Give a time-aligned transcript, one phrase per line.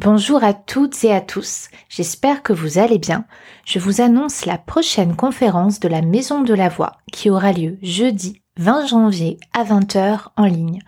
[0.00, 3.24] Bonjour à toutes et à tous, j'espère que vous allez bien.
[3.64, 7.78] Je vous annonce la prochaine conférence de la Maison de la Voix qui aura lieu
[7.82, 10.78] jeudi 20 janvier à 20h en ligne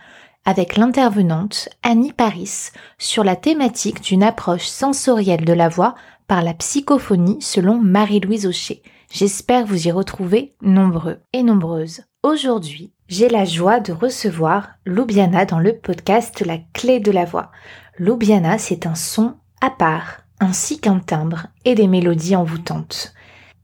[0.45, 5.95] avec l'intervenante Annie Paris sur la thématique d'une approche sensorielle de la voix
[6.29, 8.81] par la psychophonie selon Marie-Louise Aucher.
[9.11, 12.05] J'espère vous y retrouver nombreux et nombreuses.
[12.23, 17.51] Aujourd'hui, j'ai la joie de recevoir Loubiana dans le podcast La clé de la voix.
[18.03, 23.13] Loubiana, c'est un son à part, ainsi qu'un timbre et des mélodies envoûtantes.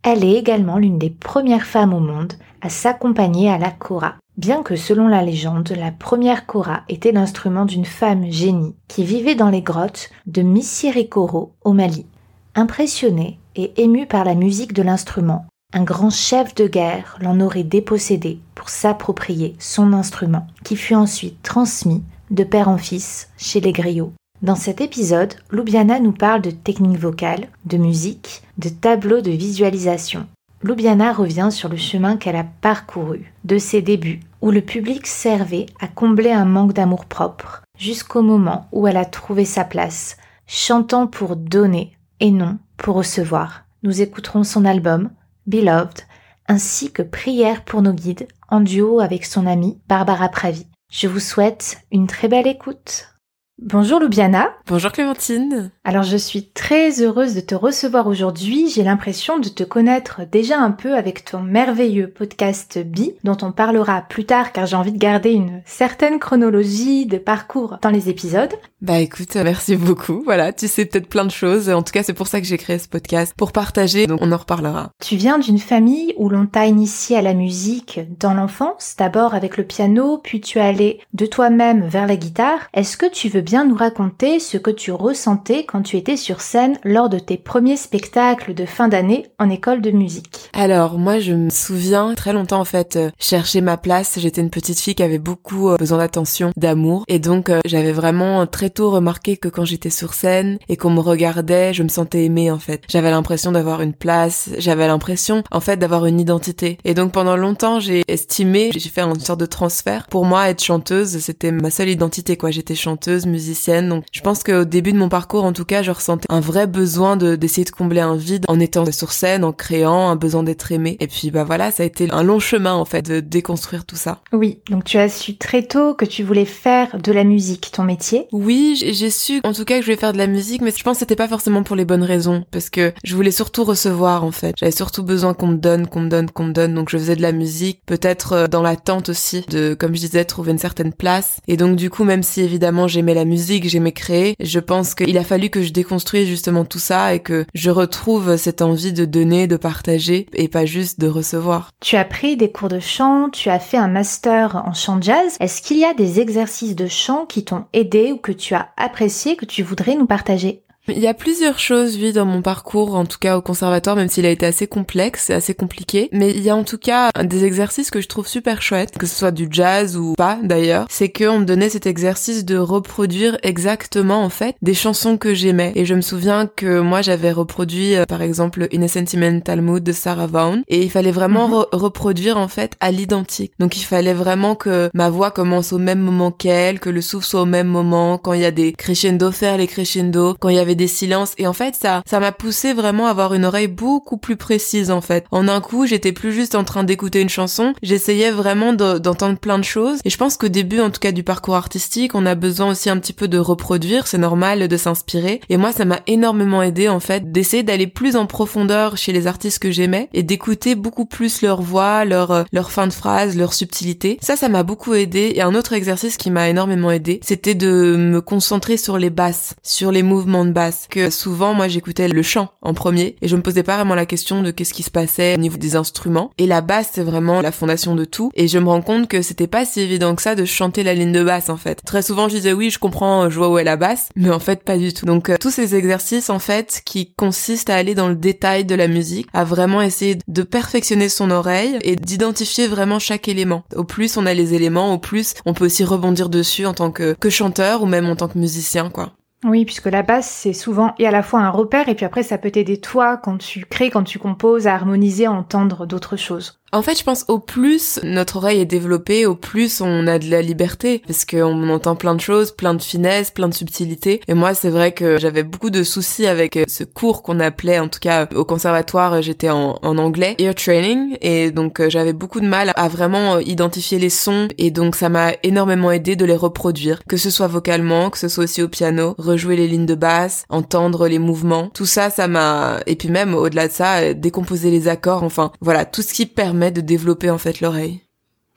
[0.04, 4.14] Elle est également l'une des premières femmes au monde à s'accompagner à la kora.
[4.38, 9.34] Bien que selon la légende, la première kora était l'instrument d'une femme génie qui vivait
[9.34, 12.06] dans les grottes de Missirikoro au Mali.
[12.54, 17.64] Impressionné et ému par la musique de l'instrument, un grand chef de guerre l'en aurait
[17.64, 23.72] dépossédé pour s'approprier son instrument, qui fut ensuite transmis de père en fils chez les
[23.72, 24.14] griots.
[24.44, 30.28] Dans cet épisode, Loubiana nous parle de technique vocale, de musique, de tableaux de visualisation.
[30.62, 35.66] Loubiana revient sur le chemin qu'elle a parcouru, de ses débuts, où le public servait
[35.80, 41.36] à combler un manque d'amour-propre, jusqu'au moment où elle a trouvé sa place, chantant pour
[41.36, 43.64] donner et non pour recevoir.
[43.82, 45.10] Nous écouterons son album,
[45.48, 46.02] Beloved,
[46.48, 50.68] ainsi que Prière pour nos guides, en duo avec son amie Barbara Pravi.
[50.92, 53.17] Je vous souhaite une très belle écoute.
[53.60, 54.52] Bonjour Loubiana.
[54.68, 55.72] Bonjour Clémentine.
[55.84, 58.70] Alors je suis très heureuse de te recevoir aujourd'hui.
[58.70, 63.52] J'ai l'impression de te connaître déjà un peu avec ton merveilleux podcast Bi, dont on
[63.52, 68.10] parlera plus tard car j'ai envie de garder une certaine chronologie de parcours dans les
[68.10, 68.54] épisodes.
[68.80, 70.22] Bah écoute, merci beaucoup.
[70.24, 71.68] Voilà, tu sais peut-être plein de choses.
[71.72, 74.32] En tout cas, c'est pour ça que j'ai créé ce podcast, pour partager, donc on
[74.32, 74.92] en reparlera.
[75.02, 79.58] Tu viens d'une famille où l'on t'a initié à la musique dans l'enfance, d'abord avec
[79.58, 82.60] le piano, puis tu es allé de toi-même vers la guitare.
[82.76, 86.42] Est-ce que tu veux bien nous raconter ce que tu ressentais quand tu étais sur
[86.42, 91.20] scène lors de tes premiers spectacles de fin d'année en école de musique Alors moi
[91.20, 94.20] je me souviens très longtemps en fait euh, chercher ma place.
[94.20, 97.94] J'étais une petite fille qui avait beaucoup euh, besoin d'attention, d'amour et donc euh, j'avais
[97.94, 101.90] vraiment très tôt remarqué que quand j'étais sur scène et qu'on me regardait, je me
[101.90, 102.84] sentais aimée en fait.
[102.90, 106.80] J'avais l'impression d'avoir une place, j'avais l'impression en fait d'avoir une identité.
[106.84, 110.08] Et donc pendant longtemps j'ai estimé, j'ai fait une sorte de transfert.
[110.08, 112.52] Pour moi être chanteuse c'était ma seule identité quoi.
[112.52, 113.90] J'étais chanteuse, musicienne.
[113.90, 116.66] Donc je pense qu'au début de mon parcours, en tout cas, je ressentais un vrai
[116.68, 120.44] besoin de d'essayer de combler un vide en étant sur scène, en créant, un besoin
[120.44, 120.98] d'être aimé.
[121.00, 123.96] Et puis bah voilà, ça a été un long chemin en fait de déconstruire tout
[123.96, 124.22] ça.
[124.34, 127.84] Oui, donc tu as su très tôt que tu voulais faire de la musique ton
[127.84, 128.28] métier.
[128.32, 130.84] Oui, j'ai su en tout cas que je voulais faire de la musique, mais je
[130.84, 134.24] pense que c'était pas forcément pour les bonnes raisons, parce que je voulais surtout recevoir
[134.24, 134.56] en fait.
[134.58, 136.74] J'avais surtout besoin qu'on me donne, qu'on me donne, qu'on me donne.
[136.74, 140.26] Donc je faisais de la musique, peut-être euh, dans l'attente aussi de, comme je disais,
[140.26, 141.40] trouver une certaine place.
[141.48, 144.36] Et donc du coup, même si évidemment j'aimais la musique, j'aimais créer.
[144.40, 148.38] Je pense qu'il a fallu que je déconstruise justement tout ça et que je retrouve
[148.38, 151.70] cette envie de donner, de partager et pas juste de recevoir.
[151.82, 155.38] Tu as pris des cours de chant, tu as fait un master en chant jazz.
[155.40, 158.70] Est-ce qu'il y a des exercices de chant qui t'ont aidé ou que tu as
[158.78, 160.64] apprécié que tu voudrais nous partager?
[160.90, 164.10] Il y a plusieurs choses, oui, dans mon parcours, en tout cas au conservatoire, même
[164.10, 166.10] s'il a été assez complexe et assez compliqué.
[166.12, 169.06] Mais il y a en tout cas des exercices que je trouve super chouettes, que
[169.06, 170.88] ce soit du jazz ou pas d'ailleurs.
[170.90, 175.72] C'est qu'on me donnait cet exercice de reproduire exactement, en fait, des chansons que j'aimais.
[175.76, 179.84] Et je me souviens que moi, j'avais reproduit, euh, par exemple, In a Sentimental Mood
[179.84, 180.62] de Sarah Vaughan.
[180.68, 181.66] Et il fallait vraiment mhm.
[181.72, 183.54] reproduire, en fait, à l'identique.
[183.60, 187.26] Donc il fallait vraiment que ma voix commence au même moment qu'elle, que le souffle
[187.26, 190.56] soit au même moment, quand il y a des crescendo, faire les crescendo, quand il
[190.56, 191.34] y avait des silences.
[191.38, 194.92] Et en fait, ça, ça m'a poussé vraiment à avoir une oreille beaucoup plus précise,
[194.92, 195.26] en fait.
[195.32, 197.74] En un coup, j'étais plus juste en train d'écouter une chanson.
[197.84, 200.00] J'essayais vraiment d'entendre plein de choses.
[200.06, 202.90] Et je pense qu'au début, en tout cas, du parcours artistique, on a besoin aussi
[202.90, 204.08] un petit peu de reproduire.
[204.08, 205.42] C'est normal de s'inspirer.
[205.50, 209.28] Et moi, ça m'a énormément aidé, en fait, d'essayer d'aller plus en profondeur chez les
[209.28, 213.54] artistes que j'aimais et d'écouter beaucoup plus leur voix, leur, leur fin de phrase, leur
[213.54, 214.18] subtilité.
[214.22, 215.34] Ça, ça m'a beaucoup aidé.
[215.36, 219.56] Et un autre exercice qui m'a énormément aidé, c'était de me concentrer sur les basses,
[219.64, 220.67] sur les mouvements de basse.
[220.90, 224.06] Que souvent, moi, j'écoutais le chant en premier et je me posais pas vraiment la
[224.06, 226.32] question de qu'est-ce qui se passait au niveau des instruments.
[226.38, 228.32] Et la basse, c'est vraiment la fondation de tout.
[228.36, 230.94] Et je me rends compte que c'était pas si évident que ça de chanter la
[230.94, 231.82] ligne de basse, en fait.
[231.86, 234.40] Très souvent, je disais oui, je comprends, je vois où est la basse, mais en
[234.40, 235.06] fait, pas du tout.
[235.06, 238.76] Donc, euh, tous ces exercices, en fait, qui consistent à aller dans le détail de
[238.76, 243.64] la musique, à vraiment essayer de perfectionner son oreille et d'identifier vraiment chaque élément.
[243.76, 246.92] Au plus on a les éléments, au plus on peut aussi rebondir dessus en tant
[246.92, 249.14] que, que chanteur ou même en tant que musicien, quoi.
[249.44, 252.24] Oui, puisque la basse, c'est souvent et à la fois un repère, et puis après,
[252.24, 256.18] ça peut t'aider toi, quand tu crées, quand tu composes, à harmoniser, à entendre d'autres
[256.18, 256.60] choses.
[256.74, 260.30] En fait, je pense au plus notre oreille est développée, au plus on a de
[260.30, 264.20] la liberté, parce qu'on entend plein de choses, plein de finesse, plein de subtilité.
[264.28, 267.88] Et moi, c'est vrai que j'avais beaucoup de soucis avec ce cours qu'on appelait, en
[267.88, 272.48] tout cas au conservatoire, j'étais en, anglais, ear training, et donc euh, j'avais beaucoup de
[272.48, 277.00] mal à vraiment identifier les sons, et donc ça m'a énormément aidé de les reproduire,
[277.08, 280.44] que ce soit vocalement, que ce soit aussi au piano, rejouer les lignes de basse,
[280.50, 284.90] entendre les mouvements, tout ça, ça m'a, et puis même au-delà de ça, décomposer les
[284.90, 288.02] accords, enfin voilà, tout ce qui permet de développer en fait l'oreille.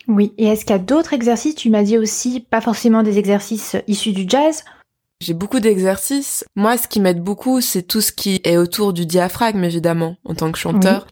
[0.08, 1.54] Oui, et est-ce qu'il y a d'autres exercices?
[1.54, 4.64] Tu m'as dit aussi, pas forcément des exercices issus du jazz.
[5.20, 6.44] J'ai beaucoup d'exercices.
[6.56, 10.34] Moi, ce qui m'aide beaucoup, c'est tout ce qui est autour du diaphragme, évidemment, en
[10.34, 11.06] tant que chanteur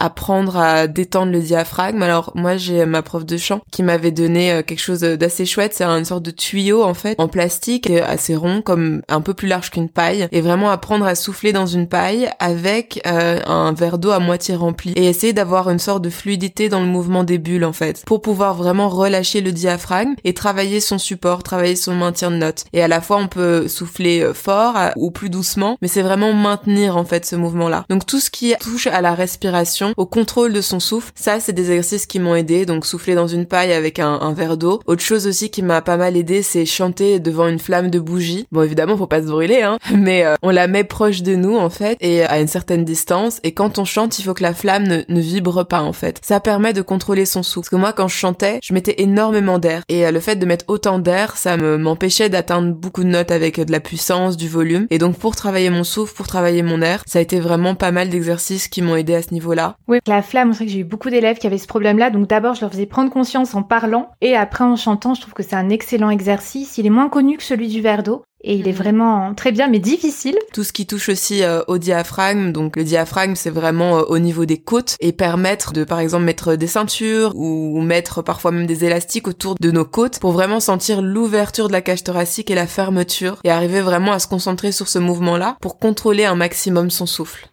[0.00, 2.02] apprendre à détendre le diaphragme.
[2.02, 5.74] Alors moi j'ai ma prof de chant qui m'avait donné euh, quelque chose d'assez chouette,
[5.74, 9.46] c'est une sorte de tuyau en fait en plastique assez rond comme un peu plus
[9.46, 13.98] large qu'une paille et vraiment apprendre à souffler dans une paille avec euh, un verre
[13.98, 17.38] d'eau à moitié rempli et essayer d'avoir une sorte de fluidité dans le mouvement des
[17.38, 21.94] bulles en fait pour pouvoir vraiment relâcher le diaphragme et travailler son support, travailler son
[21.94, 22.64] maintien de note.
[22.72, 26.32] Et à la fois on peut souffler euh, fort ou plus doucement, mais c'est vraiment
[26.32, 27.84] maintenir en fait ce mouvement là.
[27.90, 31.12] Donc tout ce qui touche à la respiration au contrôle de son souffle.
[31.14, 32.66] Ça, c'est des exercices qui m'ont aidé.
[32.66, 34.80] Donc souffler dans une paille avec un, verre d'eau.
[34.86, 38.46] Autre chose aussi qui m'a pas mal aidé, c'est chanter devant une flamme de bougie.
[38.52, 41.56] Bon, évidemment, faut pas se brûler, hein, mais euh, on la met proche de nous
[41.56, 43.40] en fait et à une certaine distance.
[43.42, 46.20] Et quand on chante, il faut que la flamme ne, vibre pas en fait.
[46.22, 47.60] Ça permet de contrôler son souffle.
[47.60, 50.46] Parce que moi, quand je chantais, je mettais énormément d'air et euh, le fait de
[50.46, 54.36] mettre autant d'air, ça me m'empêchait d'atteindre beaucoup de notes avec euh, de la puissance,
[54.36, 54.86] du volume.
[54.90, 57.92] Et donc pour travailler mon souffle, pour travailler mon air, ça a été vraiment pas
[57.92, 59.69] mal d'exercices qui m'ont aidé à ce niveau-là.
[59.88, 62.10] Oui, la flamme, c'est que j'ai eu beaucoup d'élèves qui avaient ce problème-là.
[62.10, 65.14] Donc d'abord, je leur faisais prendre conscience en parlant et après en chantant.
[65.14, 66.78] Je trouve que c'est un excellent exercice.
[66.78, 68.22] Il est moins connu que celui du verre d'eau.
[68.42, 68.78] Et il est mhm.
[68.78, 70.38] vraiment très bien, mais difficile.
[70.52, 74.18] Tout ce qui touche aussi euh, au diaphragme, donc le diaphragme, c'est vraiment euh, au
[74.18, 78.66] niveau des côtes et permettre de, par exemple, mettre des ceintures ou mettre parfois même
[78.66, 82.54] des élastiques autour de nos côtes pour vraiment sentir l'ouverture de la cage thoracique et
[82.54, 86.90] la fermeture et arriver vraiment à se concentrer sur ce mouvement-là pour contrôler un maximum
[86.90, 87.48] son souffle.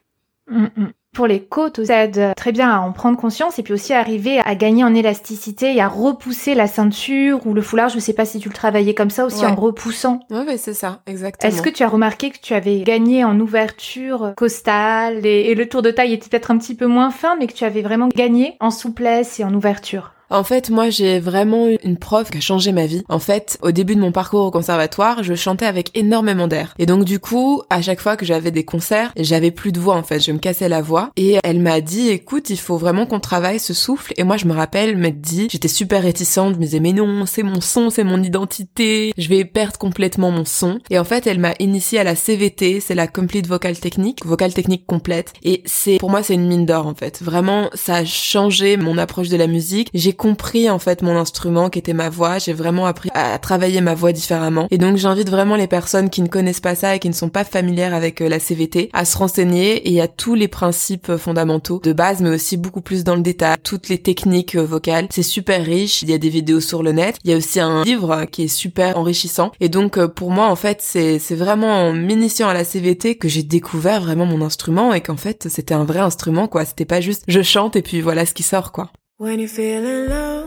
[0.50, 3.74] Mm, mm pour les côtes, ça aide très bien à en prendre conscience et puis
[3.74, 7.90] aussi à arriver à gagner en élasticité et à repousser la ceinture ou le foulard.
[7.90, 10.20] Je sais pas si tu le travaillais comme ça aussi en repoussant.
[10.30, 11.52] Oui, ouais, c'est ça, exactement.
[11.52, 15.82] Est-ce que tu as remarqué que tu avais gagné en ouverture costale et le tour
[15.82, 18.56] de taille était peut-être un petit peu moins fin, mais que tu avais vraiment gagné
[18.60, 20.14] en souplesse et en ouverture?
[20.30, 23.04] En fait, moi, j'ai vraiment eu une prof qui a changé ma vie.
[23.10, 26.74] En fait, au début de mon parcours au conservatoire, je chantais avec énormément d'air.
[26.80, 29.96] Et donc, du coup, à chaque fois que j'avais des concerts, j'avais plus de voix,
[29.96, 30.20] en fait.
[30.20, 31.12] Je me cassais la voix.
[31.16, 34.14] Et elle m'a dit, écoute, il faut vraiment qu'on travaille ce souffle.
[34.18, 36.56] Et moi, je me rappelle m'être dit, j'étais super réticente.
[36.56, 39.14] Je me disais, mais non, c'est mon son, c'est mon identité.
[39.18, 40.80] Je vais perdre complètement mon son.
[40.90, 42.82] Et en fait, elle m'a initiée à la CVT.
[42.82, 45.34] C'est la Complete Vocal Technique, vocal technique complète.
[45.44, 47.22] Et c'est, pour moi, c'est une mine d'or, en fait.
[47.22, 49.90] Vraiment, ça a changé mon approche de la musique.
[49.94, 53.80] J'ai compris en fait mon instrument qui était ma voix, j'ai vraiment appris à travailler
[53.80, 54.68] ma voix différemment.
[54.72, 57.30] Et donc j'invite vraiment les personnes qui ne connaissent pas ça et qui ne sont
[57.30, 61.80] pas familières avec euh, la CVT à se renseigner et a tous les principes fondamentaux
[61.82, 65.08] de base mais aussi beaucoup plus dans le détail, toutes les techniques euh, vocales.
[65.12, 67.60] C'est super riche, il y a des vidéos sur le net, il y a aussi
[67.60, 71.88] un livre qui est super enrichissant et donc euh, pour moi en fait c'est vraiment
[71.88, 75.74] en m'initiant à la CVT que j'ai découvert vraiment mon instrument et qu'en fait c'était
[75.74, 78.72] un vrai instrument quoi, c'était pas juste je chante et puis voilà ce qui sort
[78.72, 78.92] quoi.
[79.20, 80.46] When you're feeling low,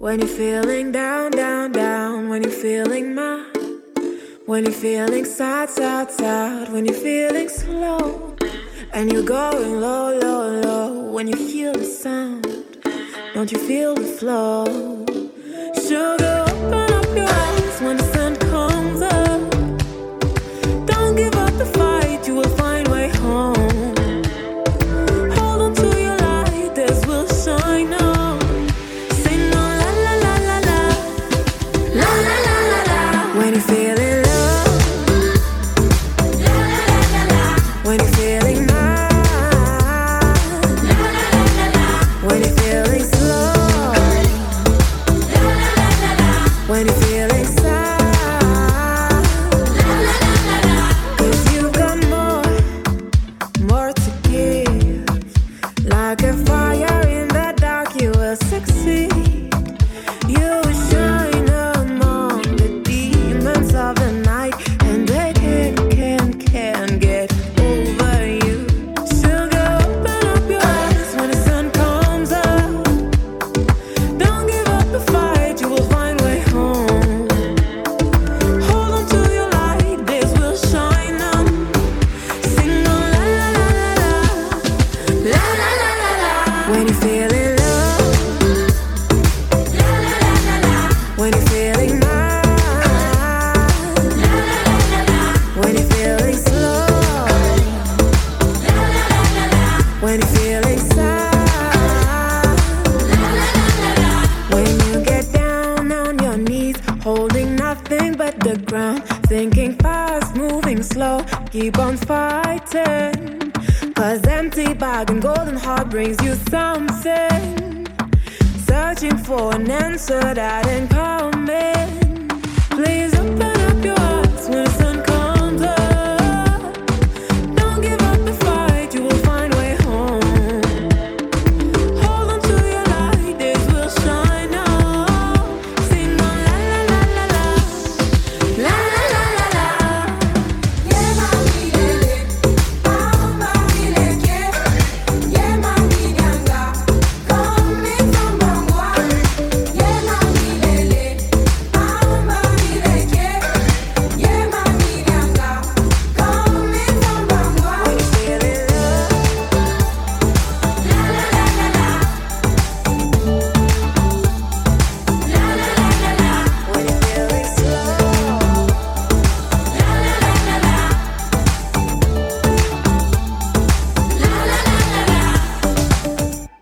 [0.00, 3.56] when you're feeling down, down, down, when you're feeling mad,
[4.46, 8.34] when you're feeling sad, sad, sad, when you're feeling slow,
[8.92, 12.48] and you're going low, low, low, when you feel the sound,
[13.32, 14.64] don't you feel the flow?
[15.80, 16.47] Sugar,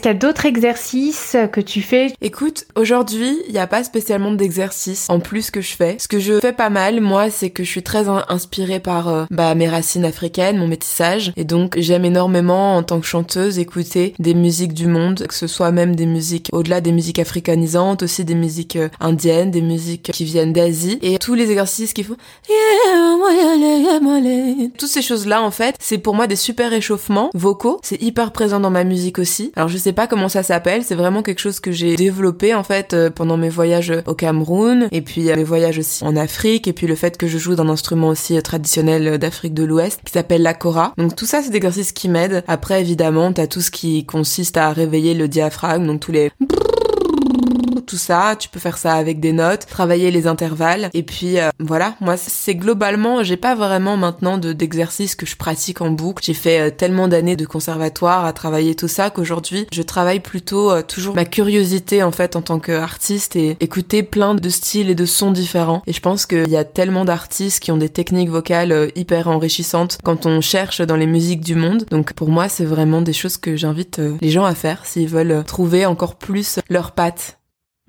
[0.08, 2.12] a d'autres exercices que tu fais?
[2.20, 5.96] Écoute, aujourd'hui, il n'y a pas spécialement d'exercices en plus que je fais.
[5.98, 9.24] Ce que je fais pas mal, moi, c'est que je suis très inspirée par euh,
[9.30, 11.32] bah, mes racines africaines, mon métissage.
[11.36, 15.46] Et donc, j'aime énormément, en tant que chanteuse, écouter des musiques du monde, que ce
[15.46, 20.12] soit même des musiques, au-delà des musiques africanisantes, aussi des musiques euh, indiennes, des musiques
[20.12, 20.98] qui viennent d'Asie.
[21.02, 22.16] Et tous les exercices qu'il faut...
[24.78, 27.80] Toutes ces choses-là, en fait, c'est pour moi des super réchauffements vocaux.
[27.82, 29.52] C'est hyper présent dans ma musique aussi.
[29.56, 32.62] Alors, je sais pas comment ça s'appelle, c'est vraiment quelque chose que j'ai développé en
[32.62, 36.68] fait euh, pendant mes voyages au Cameroun et puis euh, mes voyages aussi en Afrique
[36.68, 40.02] et puis le fait que je joue d'un instrument aussi euh, traditionnel d'Afrique de l'Ouest
[40.04, 40.92] qui s'appelle la kora.
[40.98, 42.44] Donc tout ça c'est des exercices qui m'aident.
[42.46, 46.30] Après évidemment, t'as tout ce qui consiste à réveiller le diaphragme, donc tous les
[47.86, 48.36] tout ça.
[48.38, 50.90] Tu peux faire ça avec des notes, travailler les intervalles.
[50.92, 55.80] Et puis euh, voilà, moi c'est globalement, j'ai pas vraiment maintenant d'exercices que je pratique
[55.80, 56.22] en boucle.
[56.24, 60.70] J'ai fait euh, tellement d'années de conservatoire à travailler tout ça qu'aujourd'hui je travaille plutôt
[60.70, 64.94] euh, toujours ma curiosité en fait en tant qu'artiste et écouter plein de styles et
[64.94, 65.82] de sons différents.
[65.86, 69.98] Et je pense qu'il y a tellement d'artistes qui ont des techniques vocales hyper enrichissantes
[70.02, 71.84] quand on cherche dans les musiques du monde.
[71.90, 75.44] Donc pour moi c'est vraiment des choses que j'invite les gens à faire s'ils veulent
[75.46, 77.38] trouver encore plus leurs pattes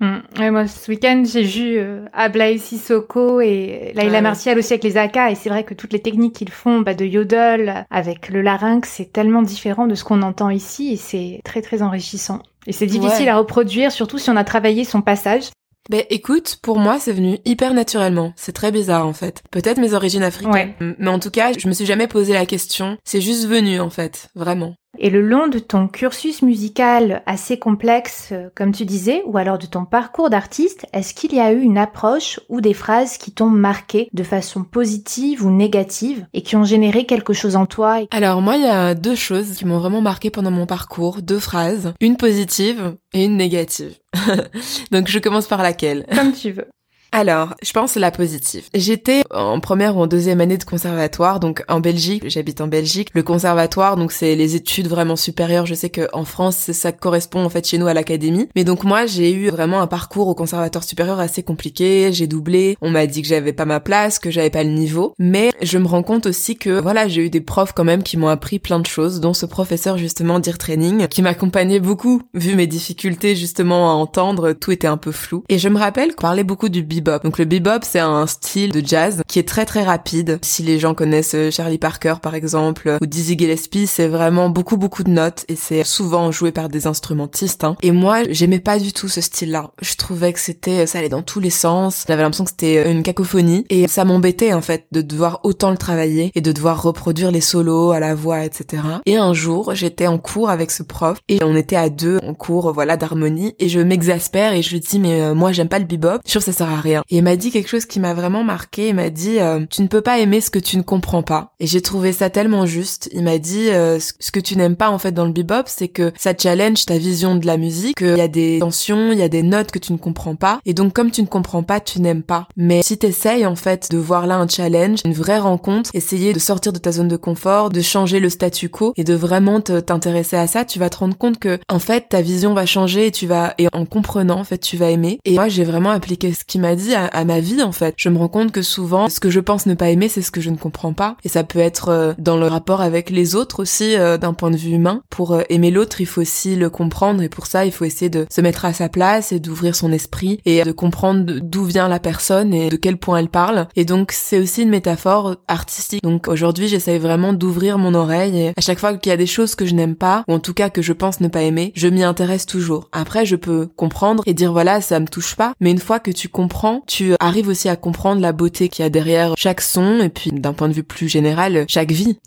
[0.00, 0.50] Mm.
[0.50, 5.16] moi, ce week-end, j'ai vu euh, Ablaï Sissoko et Laila Martial aussi avec les AK.
[5.30, 8.88] Et c'est vrai que toutes les techniques qu'ils font bah, de yodel avec le larynx,
[8.88, 12.42] c'est tellement différent de ce qu'on entend ici et c'est très très enrichissant.
[12.66, 15.44] Et c'est difficile à reproduire, surtout si on a travaillé son passage.
[15.88, 18.34] Ben écoute, pour moi c'est venu hyper naturellement.
[18.36, 19.42] C'est très bizarre en fait.
[19.50, 20.74] Peut-être mes origines africaines.
[20.98, 22.98] Mais en tout cas, je me suis jamais posé la question.
[23.04, 24.74] C'est juste venu en fait, vraiment.
[24.98, 29.58] Et le long de ton cursus musical assez complexe, euh, comme tu disais, ou alors
[29.58, 33.30] de ton parcours d'artiste, est-ce qu'il y a eu une approche ou des phrases qui
[33.30, 38.00] t'ont marqué de façon positive ou négative et qui ont généré quelque chose en toi
[38.10, 41.38] Alors moi, il y a deux choses qui m'ont vraiment marqué pendant mon parcours, deux
[41.38, 43.98] phrases, une positive et une négative.
[44.90, 46.06] Donc je commence par laquelle?
[46.14, 46.66] Comme tu veux.
[47.10, 48.64] Alors, je pense la positive.
[48.74, 52.24] J'étais en première ou en deuxième année de conservatoire, donc en Belgique.
[52.26, 53.08] J'habite en Belgique.
[53.14, 55.64] Le conservatoire, donc c'est les études vraiment supérieures.
[55.64, 58.48] Je sais qu'en France, ça correspond en fait chez nous à l'académie.
[58.54, 62.10] Mais donc moi, j'ai eu vraiment un parcours au conservatoire supérieur assez compliqué.
[62.12, 62.76] J'ai doublé.
[62.82, 65.14] On m'a dit que j'avais pas ma place, que j'avais pas le niveau.
[65.18, 68.18] Mais je me rends compte aussi que voilà, j'ai eu des profs quand même qui
[68.18, 72.54] m'ont appris plein de choses, dont ce professeur justement d'ear training qui m'accompagnait beaucoup vu
[72.54, 74.52] mes difficultés justement à entendre.
[74.52, 75.42] Tout était un peu flou.
[75.48, 78.82] Et je me rappelle qu'on parlait beaucoup du Donc le bebop, c'est un style de
[78.84, 80.38] jazz qui est très très rapide.
[80.42, 84.76] Si les gens connaissent euh, Charlie Parker par exemple ou Dizzy Gillespie, c'est vraiment beaucoup
[84.76, 87.64] beaucoup de notes et c'est souvent joué par des instrumentistes.
[87.64, 87.76] Hein.
[87.82, 89.70] Et moi, j'aimais pas du tout ce style-là.
[89.80, 92.04] Je trouvais que c'était, ça allait dans tous les sens.
[92.08, 95.76] J'avais l'impression que c'était une cacophonie et ça m'embêtait en fait de devoir autant le
[95.76, 98.82] travailler et de devoir reproduire les solos à la voix, etc.
[99.06, 102.34] Et un jour, j'étais en cours avec ce prof et on était à deux en
[102.34, 105.78] cours, voilà, d'harmonie et je m'exaspère et je lui dis mais euh, moi j'aime pas
[105.78, 106.87] le bebop, je ça sert à rien.
[106.96, 108.88] Et il m'a dit quelque chose qui m'a vraiment marqué.
[108.88, 111.52] Il m'a dit euh, tu ne peux pas aimer ce que tu ne comprends pas.
[111.60, 113.08] Et j'ai trouvé ça tellement juste.
[113.12, 115.88] Il m'a dit euh, ce que tu n'aimes pas en fait dans le bebop, c'est
[115.88, 119.22] que ça challenge ta vision de la musique, qu'il y a des tensions, il y
[119.22, 120.60] a des notes que tu ne comprends pas.
[120.64, 122.48] Et donc comme tu ne comprends pas, tu n'aimes pas.
[122.56, 126.38] Mais si t'essayes en fait de voir là un challenge, une vraie rencontre, essayer de
[126.38, 130.36] sortir de ta zone de confort, de changer le statu quo et de vraiment t'intéresser
[130.36, 133.10] à ça, tu vas te rendre compte que en fait ta vision va changer et
[133.10, 135.18] tu vas et en comprenant en fait tu vas aimer.
[135.24, 137.94] Et moi j'ai vraiment appliqué ce qu'il m'a dit à, ma vie en fait.
[137.96, 140.30] Je me rends compte que souvent ce que je pense ne pas aimer c'est ce
[140.30, 143.34] que je ne comprends pas et ça peut être euh, dans le rapport avec les
[143.34, 145.02] autres aussi euh, d'un point de vue humain.
[145.10, 148.08] Pour euh, aimer l'autre il faut aussi le comprendre et pour ça il faut essayer
[148.08, 151.88] de se mettre à sa place et d'ouvrir son esprit et de comprendre d'où vient
[151.88, 153.68] la personne et de quel point elle parle.
[153.76, 156.02] Et donc c'est aussi une métaphore artistique.
[156.02, 159.26] Donc aujourd'hui j'essaye vraiment d'ouvrir mon oreille et à chaque fois qu'il y a des
[159.26, 161.72] choses que je n'aime pas ou en tout cas que je pense ne pas aimer,
[161.74, 162.88] je m'y intéresse toujours.
[162.92, 166.10] Après je peux comprendre et dire voilà ça me touche pas, mais une fois que
[166.10, 170.00] tu comprends, tu arrives aussi à comprendre la beauté qu'il y a derrière chaque son
[170.00, 172.18] et puis d'un point de vue plus général chaque vie.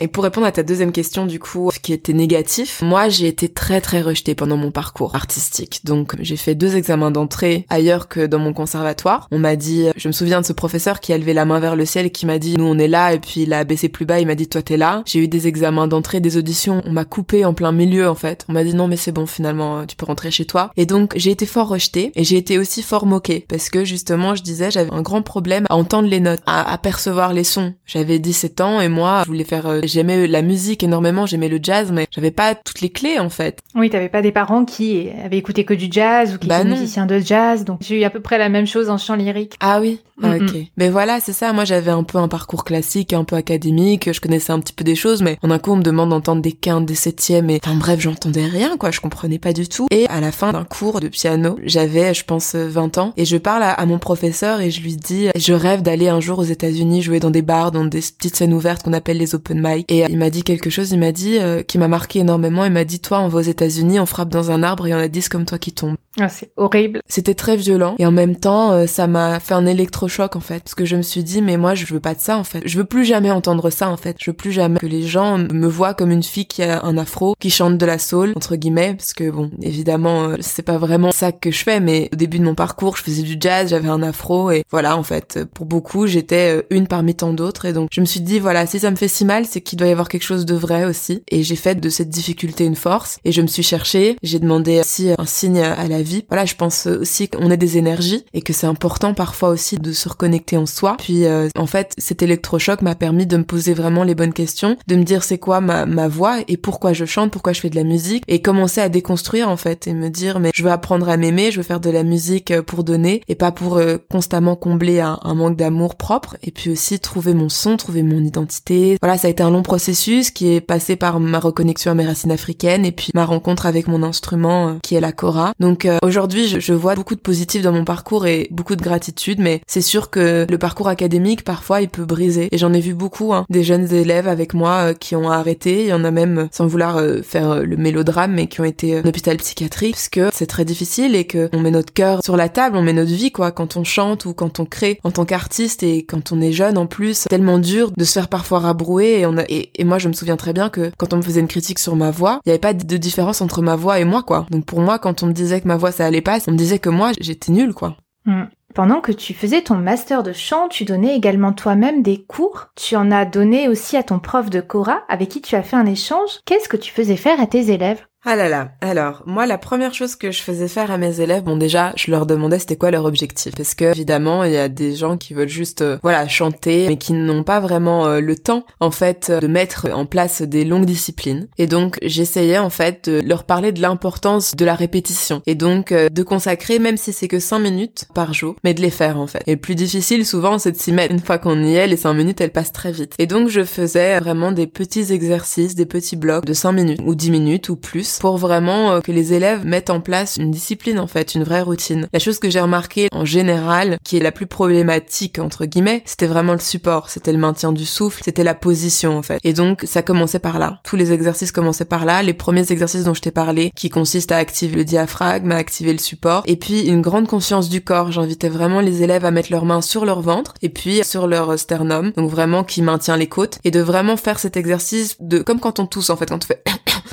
[0.00, 3.28] Et pour répondre à ta deuxième question, du coup, ce qui était négatif, moi, j'ai
[3.28, 5.80] été très très rejetée pendant mon parcours artistique.
[5.84, 9.28] Donc, j'ai fait deux examens d'entrée ailleurs que dans mon conservatoire.
[9.30, 11.76] On m'a dit, je me souviens de ce professeur qui a levé la main vers
[11.76, 13.88] le ciel et qui m'a dit, nous on est là, et puis il a baissé
[13.88, 15.02] plus bas, il m'a dit, toi t'es là.
[15.06, 18.44] J'ai eu des examens d'entrée, des auditions, on m'a coupé en plein milieu en fait.
[18.48, 20.70] On m'a dit, non mais c'est bon, finalement, tu peux rentrer chez toi.
[20.76, 24.34] Et donc, j'ai été fort rejetée et j'ai été aussi fort moquée parce que justement,
[24.34, 27.74] je disais, j'avais un grand problème à entendre les notes, à apercevoir les sons.
[27.86, 31.58] J'avais 17 ans et moi, je voulais faire euh, j'aimais la musique énormément, j'aimais le
[31.62, 33.60] jazz, mais j'avais pas toutes les clés en fait.
[33.74, 36.68] Oui, t'avais pas des parents qui avaient écouté que du jazz ou qui bah étaient
[36.68, 39.54] musiciens de jazz, donc j'ai eu à peu près la même chose en chant lyrique.
[39.60, 40.56] Ah oui, ah, ok.
[40.76, 41.52] Mais voilà, c'est ça.
[41.52, 44.12] Moi, j'avais un peu un parcours classique, un peu académique.
[44.12, 46.42] Je connaissais un petit peu des choses, mais en un coup, on me demande d'entendre
[46.42, 48.90] des quintes, des septièmes, et enfin bref, j'entendais rien, quoi.
[48.90, 49.86] Je comprenais pas du tout.
[49.90, 53.36] Et à la fin d'un cours de piano, j'avais, je pense, 20 ans, et je
[53.36, 57.02] parle à, mon professeur et je lui dis, je rêve d'aller un jour aux États-Unis
[57.02, 59.77] jouer dans des bars, dans des petites scènes ouvertes qu'on appelle les open mic.
[59.88, 60.90] Et il m'a dit quelque chose.
[60.92, 62.64] Il m'a dit euh, qui m'a marqué énormément.
[62.64, 64.98] Il m'a dit, toi, on va aux États-Unis, on frappe dans un arbre et on
[64.98, 65.96] a 10 comme toi qui tombent.
[66.20, 67.00] Ah, c'est horrible.
[67.08, 70.60] C'était très violent et en même temps, euh, ça m'a fait un électrochoc en fait,
[70.64, 72.62] parce que je me suis dit mais moi je veux pas de ça en fait.
[72.64, 74.16] Je veux plus jamais entendre ça en fait.
[74.20, 76.98] Je veux plus jamais que les gens me voient comme une fille qui a un
[76.98, 80.78] afro, qui chante de la soul entre guillemets, parce que bon, évidemment euh, c'est pas
[80.78, 83.70] vraiment ça que je fais, mais au début de mon parcours, je faisais du jazz,
[83.70, 87.66] j'avais un afro et voilà en fait, pour beaucoup j'étais euh, une parmi tant d'autres
[87.66, 89.78] et donc je me suis dit voilà si ça me fait si mal, c'est qu'il
[89.78, 92.76] doit y avoir quelque chose de vrai aussi et j'ai fait de cette difficulté une
[92.76, 96.24] force et je me suis cherchée, j'ai demandé si un signe à la vie.
[96.28, 99.92] Voilà, je pense aussi qu'on est des énergies et que c'est important parfois aussi de
[99.92, 100.96] se reconnecter en soi.
[100.98, 104.76] Puis euh, en fait, cet électrochoc m'a permis de me poser vraiment les bonnes questions,
[104.86, 107.70] de me dire c'est quoi ma, ma voix et pourquoi je chante, pourquoi je fais
[107.70, 110.70] de la musique et commencer à déconstruire en fait et me dire mais je veux
[110.70, 113.76] apprendre à m'aimer, je veux faire de la musique euh, pour donner et pas pour
[113.76, 118.02] euh, constamment combler un, un manque d'amour propre et puis aussi trouver mon son, trouver
[118.02, 118.96] mon identité.
[119.02, 122.06] Voilà, ça a été un long processus qui est passé par ma reconnexion à mes
[122.06, 125.52] racines africaines et puis ma rencontre avec mon instrument qui est la kora.
[125.60, 129.38] Donc aujourd'hui, je, je vois beaucoup de positif dans mon parcours et beaucoup de gratitude,
[129.40, 132.48] mais c'est sûr que le parcours académique, parfois, il peut briser.
[132.52, 135.82] Et j'en ai vu beaucoup, hein, des jeunes élèves avec moi euh, qui ont arrêté.
[135.82, 138.64] Il y en a même, sans vouloir euh, faire euh, le mélodrame, mais qui ont
[138.64, 142.20] été en hôpital psychiatrique, parce que c'est très difficile et que on met notre cœur
[142.22, 144.98] sur la table, on met notre vie, quoi, quand on chante ou quand on crée
[145.04, 147.26] en tant qu'artiste et quand on est jeune en plus.
[147.28, 150.52] Tellement dur de se faire parfois rabrouer et on et moi, je me souviens très
[150.52, 152.74] bien que quand on me faisait une critique sur ma voix, il n'y avait pas
[152.74, 154.46] de différence entre ma voix et moi, quoi.
[154.50, 156.56] Donc pour moi, quand on me disait que ma voix ça allait pas, on me
[156.56, 157.96] disait que moi, j'étais nulle, quoi.
[158.24, 158.44] Hmm.
[158.74, 162.66] Pendant que tu faisais ton master de chant, tu donnais également toi-même des cours.
[162.76, 165.76] Tu en as donné aussi à ton prof de Cora, avec qui tu as fait
[165.76, 166.40] un échange.
[166.44, 168.04] Qu'est-ce que tu faisais faire à tes élèves?
[168.24, 168.72] Ah là là.
[168.80, 172.10] Alors, moi, la première chose que je faisais faire à mes élèves, bon déjà, je
[172.10, 173.54] leur demandais c'était quoi leur objectif.
[173.56, 176.96] Parce que, évidemment, il y a des gens qui veulent juste, euh, voilà, chanter, mais
[176.96, 180.84] qui n'ont pas vraiment euh, le temps, en fait, de mettre en place des longues
[180.84, 181.46] disciplines.
[181.58, 185.40] Et donc, j'essayais, en fait, de leur parler de l'importance de la répétition.
[185.46, 188.82] Et donc, euh, de consacrer, même si c'est que 5 minutes par jour, mais de
[188.82, 189.44] les faire, en fait.
[189.46, 191.14] Et le plus difficile, souvent, c'est de s'y mettre.
[191.14, 193.14] Une fois qu'on y est, les 5 minutes, elles passent très vite.
[193.18, 197.14] Et donc, je faisais vraiment des petits exercices, des petits blocs de 5 minutes, ou
[197.14, 200.98] 10 minutes, ou plus pour vraiment euh, que les élèves mettent en place une discipline
[200.98, 202.08] en fait, une vraie routine.
[202.12, 206.26] La chose que j'ai remarqué en général, qui est la plus problématique entre guillemets, c'était
[206.26, 209.38] vraiment le support, c'était le maintien du souffle, c'était la position en fait.
[209.44, 210.80] Et donc ça commençait par là.
[210.84, 212.22] Tous les exercices commençaient par là.
[212.22, 215.92] Les premiers exercices dont je t'ai parlé, qui consistent à activer le diaphragme, à activer
[215.92, 218.12] le support, et puis une grande conscience du corps.
[218.12, 221.58] J'invitais vraiment les élèves à mettre leurs mains sur leur ventre et puis sur leur
[221.58, 225.60] sternum, donc vraiment qui maintient les côtes, et de vraiment faire cet exercice de comme
[225.60, 226.62] quand on tousse en fait, quand on fait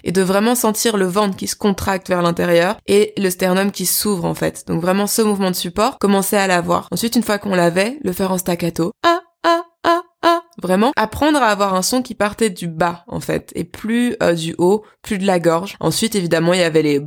[0.05, 3.85] et de vraiment sentir le ventre qui se contracte vers l'intérieur et le sternum qui
[3.85, 4.63] s'ouvre en fait.
[4.67, 6.87] Donc vraiment ce mouvement de support, commencer à l'avoir.
[6.91, 8.91] Ensuite, une fois qu'on l'avait, le faire en staccato.
[9.03, 10.41] Ah, ah, ah, ah.
[10.61, 14.33] Vraiment, apprendre à avoir un son qui partait du bas en fait et plus euh,
[14.33, 15.75] du haut, plus de la gorge.
[15.79, 16.99] Ensuite, évidemment, il y avait les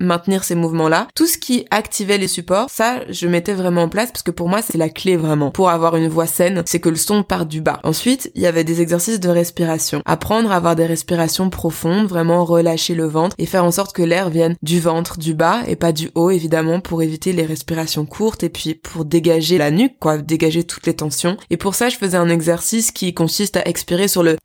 [0.00, 1.08] maintenir ces mouvements-là.
[1.14, 4.48] Tout ce qui activait les supports, ça, je mettais vraiment en place parce que pour
[4.48, 7.46] moi, c'est la clé vraiment pour avoir une voix saine, c'est que le son part
[7.46, 7.80] du bas.
[7.84, 10.02] Ensuite, il y avait des exercices de respiration.
[10.04, 14.02] Apprendre à avoir des respirations profondes, vraiment relâcher le ventre et faire en sorte que
[14.02, 18.06] l'air vienne du ventre, du bas et pas du haut, évidemment, pour éviter les respirations
[18.06, 21.36] courtes et puis pour dégager la nuque, quoi, dégager toutes les tensions.
[21.50, 24.36] Et pour ça, je faisais un exercice qui consiste à expirer sur le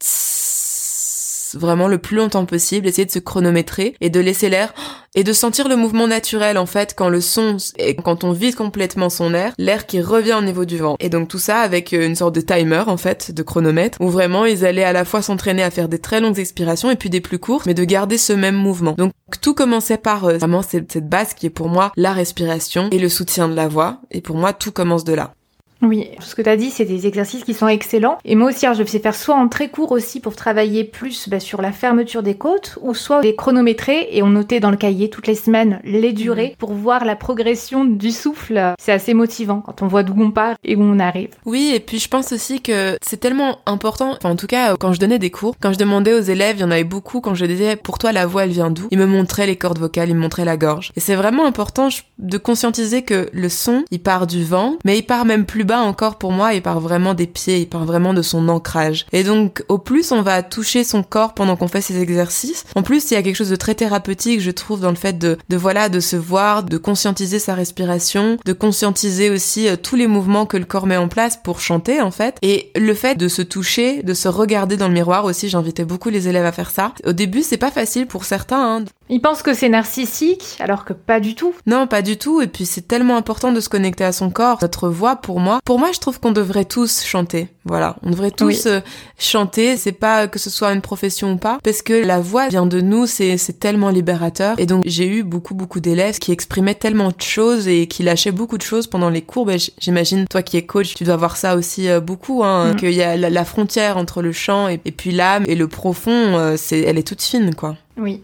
[1.56, 4.74] vraiment le plus longtemps possible, essayer de se chronométrer et de laisser l'air
[5.16, 8.56] et de sentir le mouvement naturel en fait quand le son et quand on vide
[8.56, 10.96] complètement son air, l'air qui revient au niveau du vent.
[11.00, 14.10] Et donc tout ça avec euh, une sorte de timer en fait, de chronomètre où
[14.10, 17.10] vraiment ils allaient à la fois s'entraîner à faire des très longues expirations et puis
[17.10, 18.94] des plus courtes, mais de garder ce même mouvement.
[18.98, 19.12] Donc
[19.42, 23.00] tout commençait par euh, vraiment cette, cette base qui est pour moi la respiration et
[23.00, 24.02] le soutien de la voix.
[24.12, 25.34] Et pour moi tout commence de là.
[25.82, 28.18] Oui, ce que tu as dit, c'est des exercices qui sont excellents.
[28.26, 31.40] Et moi aussi, je vais faire soit en très court aussi pour travailler plus bah,
[31.40, 35.10] sur la fermeture des côtes, ou soit les chronométrer et on notait dans le cahier
[35.10, 38.74] toutes les semaines les durées pour voir la progression du souffle.
[38.80, 41.30] C'est assez motivant quand on voit d'où on part et où on arrive.
[41.46, 44.94] Oui, et puis je pense aussi que c'est tellement important, enfin en tout cas quand
[44.94, 47.36] je donnais des cours, quand je demandais aux élèves, il y en avait beaucoup, quand
[47.36, 50.10] je disais pour toi la voix elle vient d'où, ils me montraient les cordes vocales,
[50.10, 50.92] ils me montraient la gorge.
[50.96, 51.90] Et c'est vraiment important
[52.20, 55.71] de conscientiser que le son, il part du vent, mais il part même plus bas
[55.80, 59.06] encore pour moi, il part vraiment des pieds, il part vraiment de son ancrage.
[59.12, 62.84] Et donc, au plus on va toucher son corps pendant qu'on fait ces exercices, en
[62.84, 65.38] plus il y a quelque chose de très thérapeutique, je trouve, dans le fait de,
[65.50, 70.08] de voilà, de se voir, de conscientiser sa respiration, de conscientiser aussi euh, tous les
[70.08, 72.38] mouvements que le corps met en place pour chanter, en fait.
[72.42, 76.10] Et le fait de se toucher, de se regarder dans le miroir aussi, j'invitais beaucoup
[76.10, 76.94] les élèves à faire ça.
[77.06, 78.86] Au début, c'est pas facile pour certains, hein.
[79.14, 81.54] Ils pensent que c'est narcissique, alors que pas du tout.
[81.68, 82.42] Non, pas du tout.
[82.42, 84.60] Et puis c'est tellement important de se connecter à son corps.
[84.62, 87.50] Notre voix, pour moi, pour moi, je trouve qu'on devrait tous chanter.
[87.66, 88.80] Voilà, on devrait tous euh,
[89.20, 89.76] chanter.
[89.76, 92.80] C'est pas que ce soit une profession ou pas, parce que la voix vient de
[92.80, 93.06] nous.
[93.06, 94.58] C'est c'est tellement libérateur.
[94.58, 98.32] Et donc j'ai eu beaucoup beaucoup d'élèves qui exprimaient tellement de choses et qui lâchaient
[98.32, 99.46] beaucoup de choses pendant les cours.
[99.46, 102.46] Ben, j'imagine toi qui es coach, tu dois voir ça aussi euh, beaucoup.
[102.46, 102.76] Hein, mm.
[102.78, 106.38] Qu'il y a la, frontière entre le chant et, et puis l'âme et le profond,
[106.38, 107.76] euh, c'est elle est toute fine quoi.
[107.98, 108.24] Oui.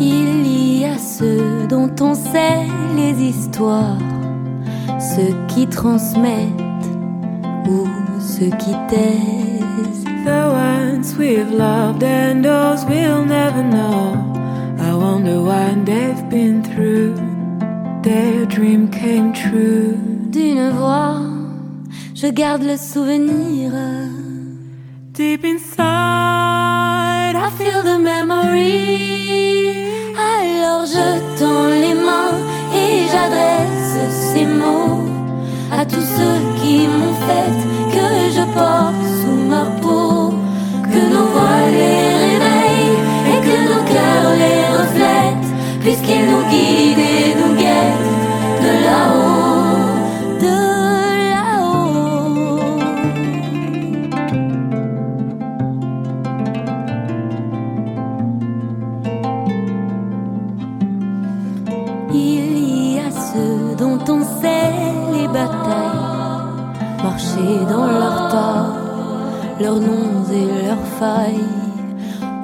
[0.00, 3.98] Il y a ceux dont on sait les histoires,
[4.98, 6.88] ceux qui transmettent
[7.68, 7.86] ou
[8.20, 10.04] ceux qui taisent.
[10.24, 14.16] The ones we've loved and those we'll never know.
[14.78, 17.14] I wonder what they've been through.
[18.02, 19.96] Their dream came true.
[20.30, 21.20] D'une voix,
[22.14, 23.72] je garde le souvenir.
[25.12, 27.03] Deep inside,
[27.46, 28.72] I feel the memory.
[30.16, 31.06] Alors je
[31.38, 32.38] tends les mains
[32.74, 33.98] et j'adresse
[34.32, 35.04] ces mots
[35.70, 37.58] à tous ceux qui m'ont fait
[37.94, 40.32] que je porte sous ma peau,
[40.90, 42.98] que nos voix les réveillent
[43.32, 45.52] et que nos cœurs les reflètent,
[45.82, 48.12] puisqu'ils nous guident et nous guettent
[48.62, 49.23] de là-haut.
[67.68, 68.66] Dans leur tas,
[69.60, 71.48] leurs noms et leurs failles.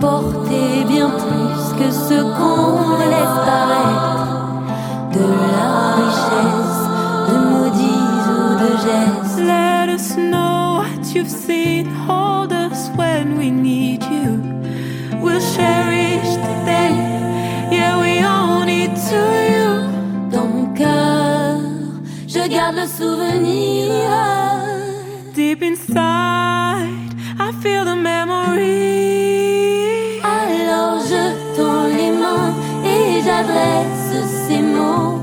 [0.01, 4.31] Porter bien plus que ce qu'on laisse paraître
[5.13, 6.81] de la richesse,
[7.29, 9.41] de maudits ou de gestes.
[9.41, 14.41] Let us know what you've seen, hold us when we need you.
[15.23, 16.95] We'll cherish the day,
[17.71, 19.21] yeah, we own it to
[19.53, 19.69] you.
[20.31, 21.59] Dans mon cœur,
[22.27, 24.39] je garde le souvenir.
[25.51, 27.11] Deep inside,
[27.41, 28.61] I feel the memory.
[30.23, 31.25] Alors je
[31.57, 34.13] tends les mains et j'adresse
[34.47, 35.19] ces mots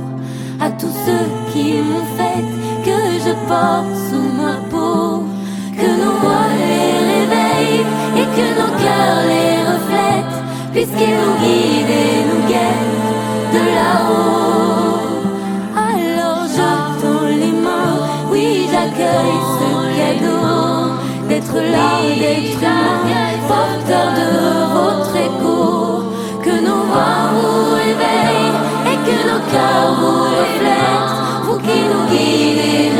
[0.59, 2.43] à tous ceux qui m'ont fait
[2.83, 5.23] que je porte sous ma peau.
[5.79, 7.85] Que nos voix les réveillent
[8.19, 10.39] et que nos cœurs les reflètent,
[10.73, 13.13] puisqu'ils nous guident et nous guettent
[13.53, 14.56] de là-haut.
[21.53, 24.27] D'être là, d'être humain, porteur de
[24.73, 26.03] votre écho.
[26.43, 32.96] Que nos voix vous réveillent et que nos cœurs vous reflètent, vous qui nous guidez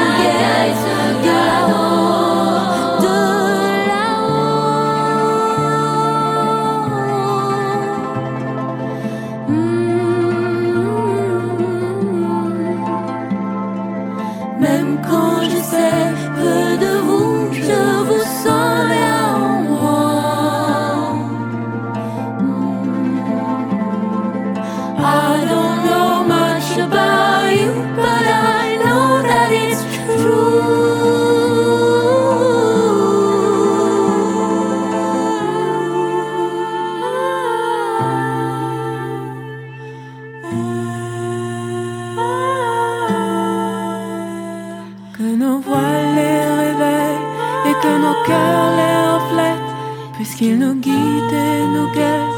[50.38, 52.38] Qu'il nous guide et nous guette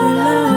[0.00, 0.55] de là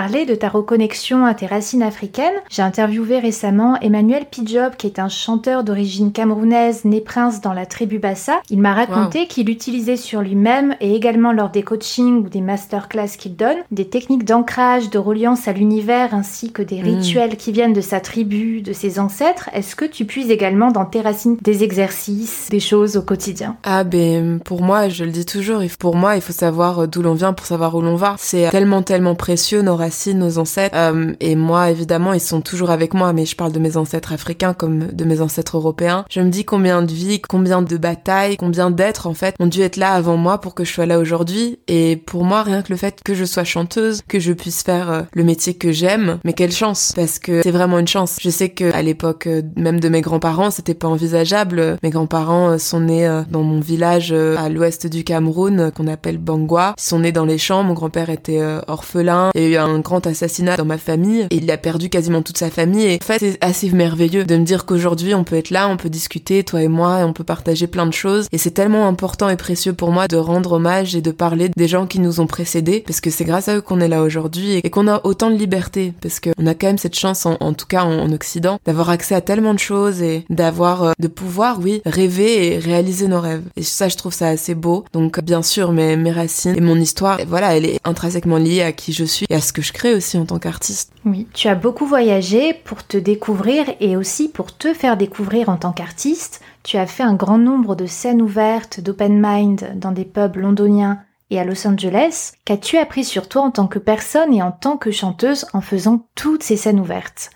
[0.00, 2.32] Parlais de ta reconnexion à tes racines africaines.
[2.48, 7.66] J'ai interviewé récemment Emmanuel Pidjob, qui est un chanteur d'origine camerounaise, né prince dans la
[7.66, 8.40] tribu Bassa.
[8.48, 13.18] Il m'a raconté qu'il utilisait sur lui-même et également lors des coachings ou des masterclass
[13.18, 16.84] qu'il donne, des techniques d'ancrage, de reliance à l'univers ainsi que des Mm.
[16.96, 19.50] rituels qui viennent de sa tribu, de ses ancêtres.
[19.52, 23.58] Est-ce que tu puises également dans tes racines des exercices, des choses au quotidien?
[23.64, 27.12] Ah ben pour moi, je le dis toujours, pour moi il faut savoir d'où l'on
[27.12, 28.14] vient pour savoir où l'on va.
[28.18, 30.76] C'est tellement tellement précieux nos racines, nos ancêtres.
[30.76, 34.12] Euh, et moi évidemment ils sont toujours avec moi, mais je parle de mes ancêtres
[34.12, 36.04] africains comme de mes ancêtres européens.
[36.10, 39.60] Je me dis combien de vies, combien de batailles, combien d'êtres en fait ont dû
[39.60, 41.58] être là avant moi pour que je sois là aujourd'hui.
[41.68, 44.90] Et pour moi rien que le fait que je sois chanteuse, que je puisse faire
[44.90, 48.16] euh, le métier que j'aime, mais quelle chance parce que c'est vraiment une chance.
[48.20, 51.78] Je sais que à l'époque euh, même de mes grands-parents c'était pas envisageable.
[51.82, 56.74] Mes grands-parents sont nés dans mon village à l'ouest du Cameroun qu'on appelle Bangwa.
[56.78, 57.62] Ils sont nés dans les champs.
[57.62, 59.30] Mon grand-père était orphelin.
[59.34, 62.22] Il y a eu un grand assassinat dans ma famille et il a perdu quasiment
[62.22, 62.84] toute sa famille.
[62.84, 65.76] Et en fait, c'est assez merveilleux de me dire qu'aujourd'hui on peut être là, on
[65.76, 68.28] peut discuter, toi et moi, on peut partager plein de choses.
[68.32, 71.68] Et c'est tellement important et précieux pour moi de rendre hommage et de parler des
[71.68, 74.54] gens qui nous ont précédés parce que c'est grâce à eux qu'on est là aujourd'hui
[74.62, 77.66] et qu'on a autant de liberté parce qu'on a quand même cette chance, en, tout
[77.66, 81.58] cas en, en Occident, d'avoir accès à tellement de choses et d'avoir, euh, de pouvoir,
[81.60, 83.42] oui, rêver et réaliser nos rêves.
[83.56, 84.84] Et ça, je trouve ça assez beau.
[84.92, 88.72] Donc, bien sûr, mes, mes racines et mon histoire, voilà, elle est intrinsèquement liée à
[88.72, 90.92] qui je suis et à ce que je crée aussi en tant qu'artiste.
[91.04, 95.56] Oui, tu as beaucoup voyagé pour te découvrir et aussi pour te faire découvrir en
[95.56, 96.40] tant qu'artiste.
[96.62, 101.00] Tu as fait un grand nombre de scènes ouvertes, d'open mind dans des pubs londoniens
[101.30, 102.32] et à Los Angeles.
[102.44, 106.06] Qu'as-tu appris sur toi en tant que personne et en tant que chanteuse en faisant
[106.14, 107.30] toutes ces scènes ouvertes?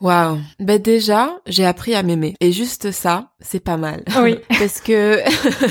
[0.00, 0.38] Waouh.
[0.60, 2.34] Ben déjà, j'ai appris à m'aimer.
[2.40, 4.04] Et juste ça, c'est pas mal.
[4.22, 4.38] Oui.
[4.48, 5.20] Parce que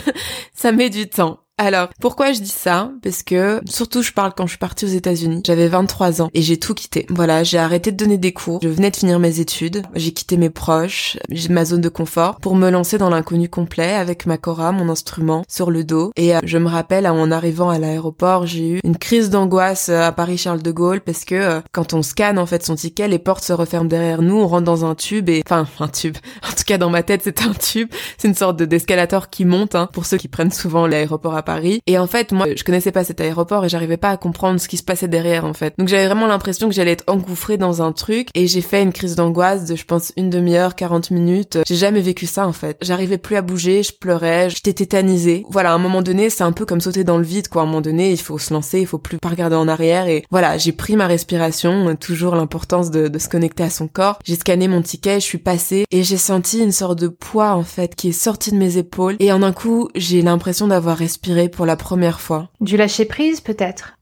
[0.53, 1.39] ça met du temps.
[1.59, 2.91] Alors, pourquoi je dis ça?
[3.01, 5.41] Parce que, surtout, je parle quand je suis partie aux États-Unis.
[5.43, 7.07] J'avais 23 ans et j'ai tout quitté.
[7.09, 8.59] Voilà, j'ai arrêté de donner des cours.
[8.61, 9.81] Je venais de finir mes études.
[9.95, 11.17] J'ai quitté mes proches,
[11.49, 15.43] ma zone de confort pour me lancer dans l'inconnu complet avec ma cora, mon instrument,
[15.49, 16.11] sur le dos.
[16.15, 20.03] Et euh, je me rappelle, en arrivant à l'aéroport, j'ai eu une crise d'angoisse euh,
[20.03, 23.17] à Paris-Charles de Gaulle parce que euh, quand on scanne en fait son ticket, les
[23.17, 26.17] portes se referment derrière nous, on rentre dans un tube et, enfin, un tube.
[26.47, 27.89] En tout cas, dans ma tête, c'est un tube.
[28.19, 31.46] C'est une sorte de d'escalator qui monte, hein, pour ceux qui prennent souvent l'aéroport à
[31.87, 34.67] Et en fait, moi, je connaissais pas cet aéroport et j'arrivais pas à comprendre ce
[34.67, 35.73] qui se passait derrière, en fait.
[35.77, 38.93] Donc j'avais vraiment l'impression que j'allais être engouffrée dans un truc et j'ai fait une
[38.93, 41.59] crise d'angoisse de, je pense, une demi-heure, 40 minutes.
[41.65, 42.77] J'ai jamais vécu ça, en fait.
[42.81, 45.43] J'arrivais plus à bouger, je pleurais, j'étais tétanisée.
[45.49, 47.61] Voilà, à un moment donné, c'est un peu comme sauter dans le vide, quoi.
[47.61, 50.07] À un moment donné, il faut se lancer, il faut plus pas regarder en arrière
[50.07, 54.19] et voilà, j'ai pris ma respiration, toujours l'importance de, de se connecter à son corps.
[54.23, 57.63] J'ai scanné mon ticket, je suis passée et j'ai senti une sorte de poids, en
[57.63, 61.36] fait, qui est sorti de mes épaules et en un coup, j'ai l'impression d'avoir respiré
[61.45, 62.49] pour la première fois.
[62.59, 63.96] Du lâcher prise peut-être?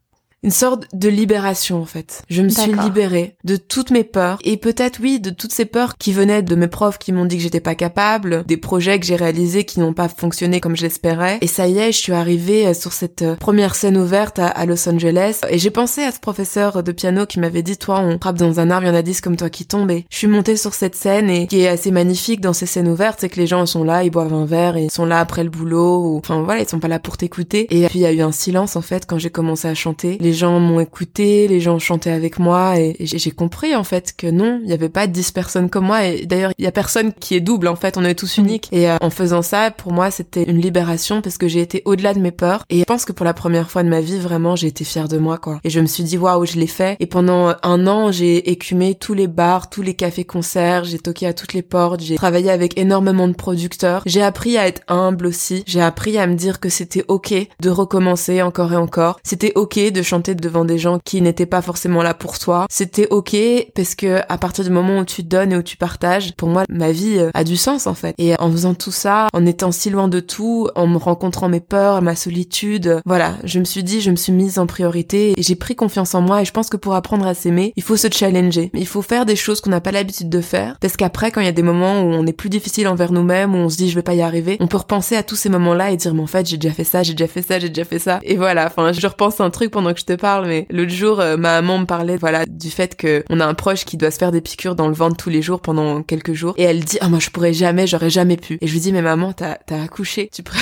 [0.46, 2.22] Une sorte de libération en fait.
[2.30, 5.98] Je me suis libérée de toutes mes peurs et peut-être oui de toutes ces peurs
[5.98, 9.08] qui venaient de mes profs qui m'ont dit que j'étais pas capable, des projets que
[9.08, 11.40] j'ai réalisés qui n'ont pas fonctionné comme j'espérais.
[11.42, 14.66] Et ça y est, je suis arrivée euh, sur cette euh, première scène ouverte à,
[14.68, 18.20] Los Angeles et j'ai pensé à ce professeur de piano qui m'avait dit toi on
[18.20, 20.18] frappe dans un arbre, il y en a dix comme toi qui tombent et je
[20.18, 23.30] suis montée sur cette scène et qui est assez magnifique dans ces scènes ouvertes, c'est
[23.30, 25.50] que les gens sont là, ils boivent un verre et ils sont là après le
[25.50, 27.66] boulot ou enfin voilà, ils sont pas là pour t'écouter.
[27.76, 30.20] Et puis il y a eu un silence en fait quand j'ai commencé à chanter.
[30.22, 34.28] Les gens m'ont écouté, les gens chantaient avec moi et, j'ai compris en fait que
[34.28, 37.14] non, il y avait pas dix personnes comme moi et d'ailleurs il y a personne
[37.14, 38.70] qui est double en fait, on est tous uniques.
[38.72, 42.14] Et euh, en faisant ça, pour moi, c'était une libération parce que j'ai été au-delà
[42.14, 44.56] de mes peurs et je pense que pour la première fois de ma vie, vraiment,
[44.56, 45.60] j'ai été fière de moi quoi.
[45.64, 46.98] Et je me suis dit waouh, je l'ai fait.
[47.00, 51.34] Et pendant un an, j'ai écumé tous les bars, tous les cafés-concerts, j'ai toqué à
[51.34, 54.04] toutes les portes, j'ai travaillé avec énormément de producteurs.
[54.06, 55.64] J'ai appris à être humble aussi.
[55.66, 59.20] J'ai appris à me dire que c'était ok de recommencer encore et encore.
[59.24, 62.66] C'était ok de chanter devant des gens qui n'étaient pas forcément là pour toi.
[62.70, 63.36] C'était ok
[63.76, 66.64] parce que à partir du moment où tu donnes et où tu partages, pour moi,
[66.70, 68.16] ma vie euh, a du sens en fait.
[68.18, 71.60] Et en faisant tout ça, en étant si loin de tout, en me rencontrant mes
[71.60, 75.42] peurs, ma solitude, voilà, je me suis dit, je me suis mise en priorité et
[75.44, 76.42] j'ai pris confiance en moi.
[76.42, 78.72] Et je pense que pour apprendre à s'aimer, il faut se challenger.
[78.74, 81.46] Il faut faire des choses qu'on n'a pas l'habitude de faire parce qu'après, quand il
[81.46, 83.90] y a des moments où on est plus difficile envers nous-mêmes, où on se dit
[83.90, 86.22] je vais pas y arriver, on peut repenser à tous ces moments-là et dire mais
[86.22, 88.20] en fait j'ai déjà fait ça, j'ai déjà fait ça, j'ai déjà fait ça.
[88.24, 91.20] Et voilà, enfin je repense un truc pendant que je te parle, mais l'autre jour
[91.20, 94.12] euh, ma maman me parlait voilà du fait que on a un proche qui doit
[94.12, 96.84] se faire des piqûres dans le ventre tous les jours pendant quelques jours et elle
[96.84, 98.58] dit ah moi je pourrais jamais, j'aurais jamais pu.
[98.62, 100.60] Et je lui dis mais maman t'as t'as accouché, tu pourrais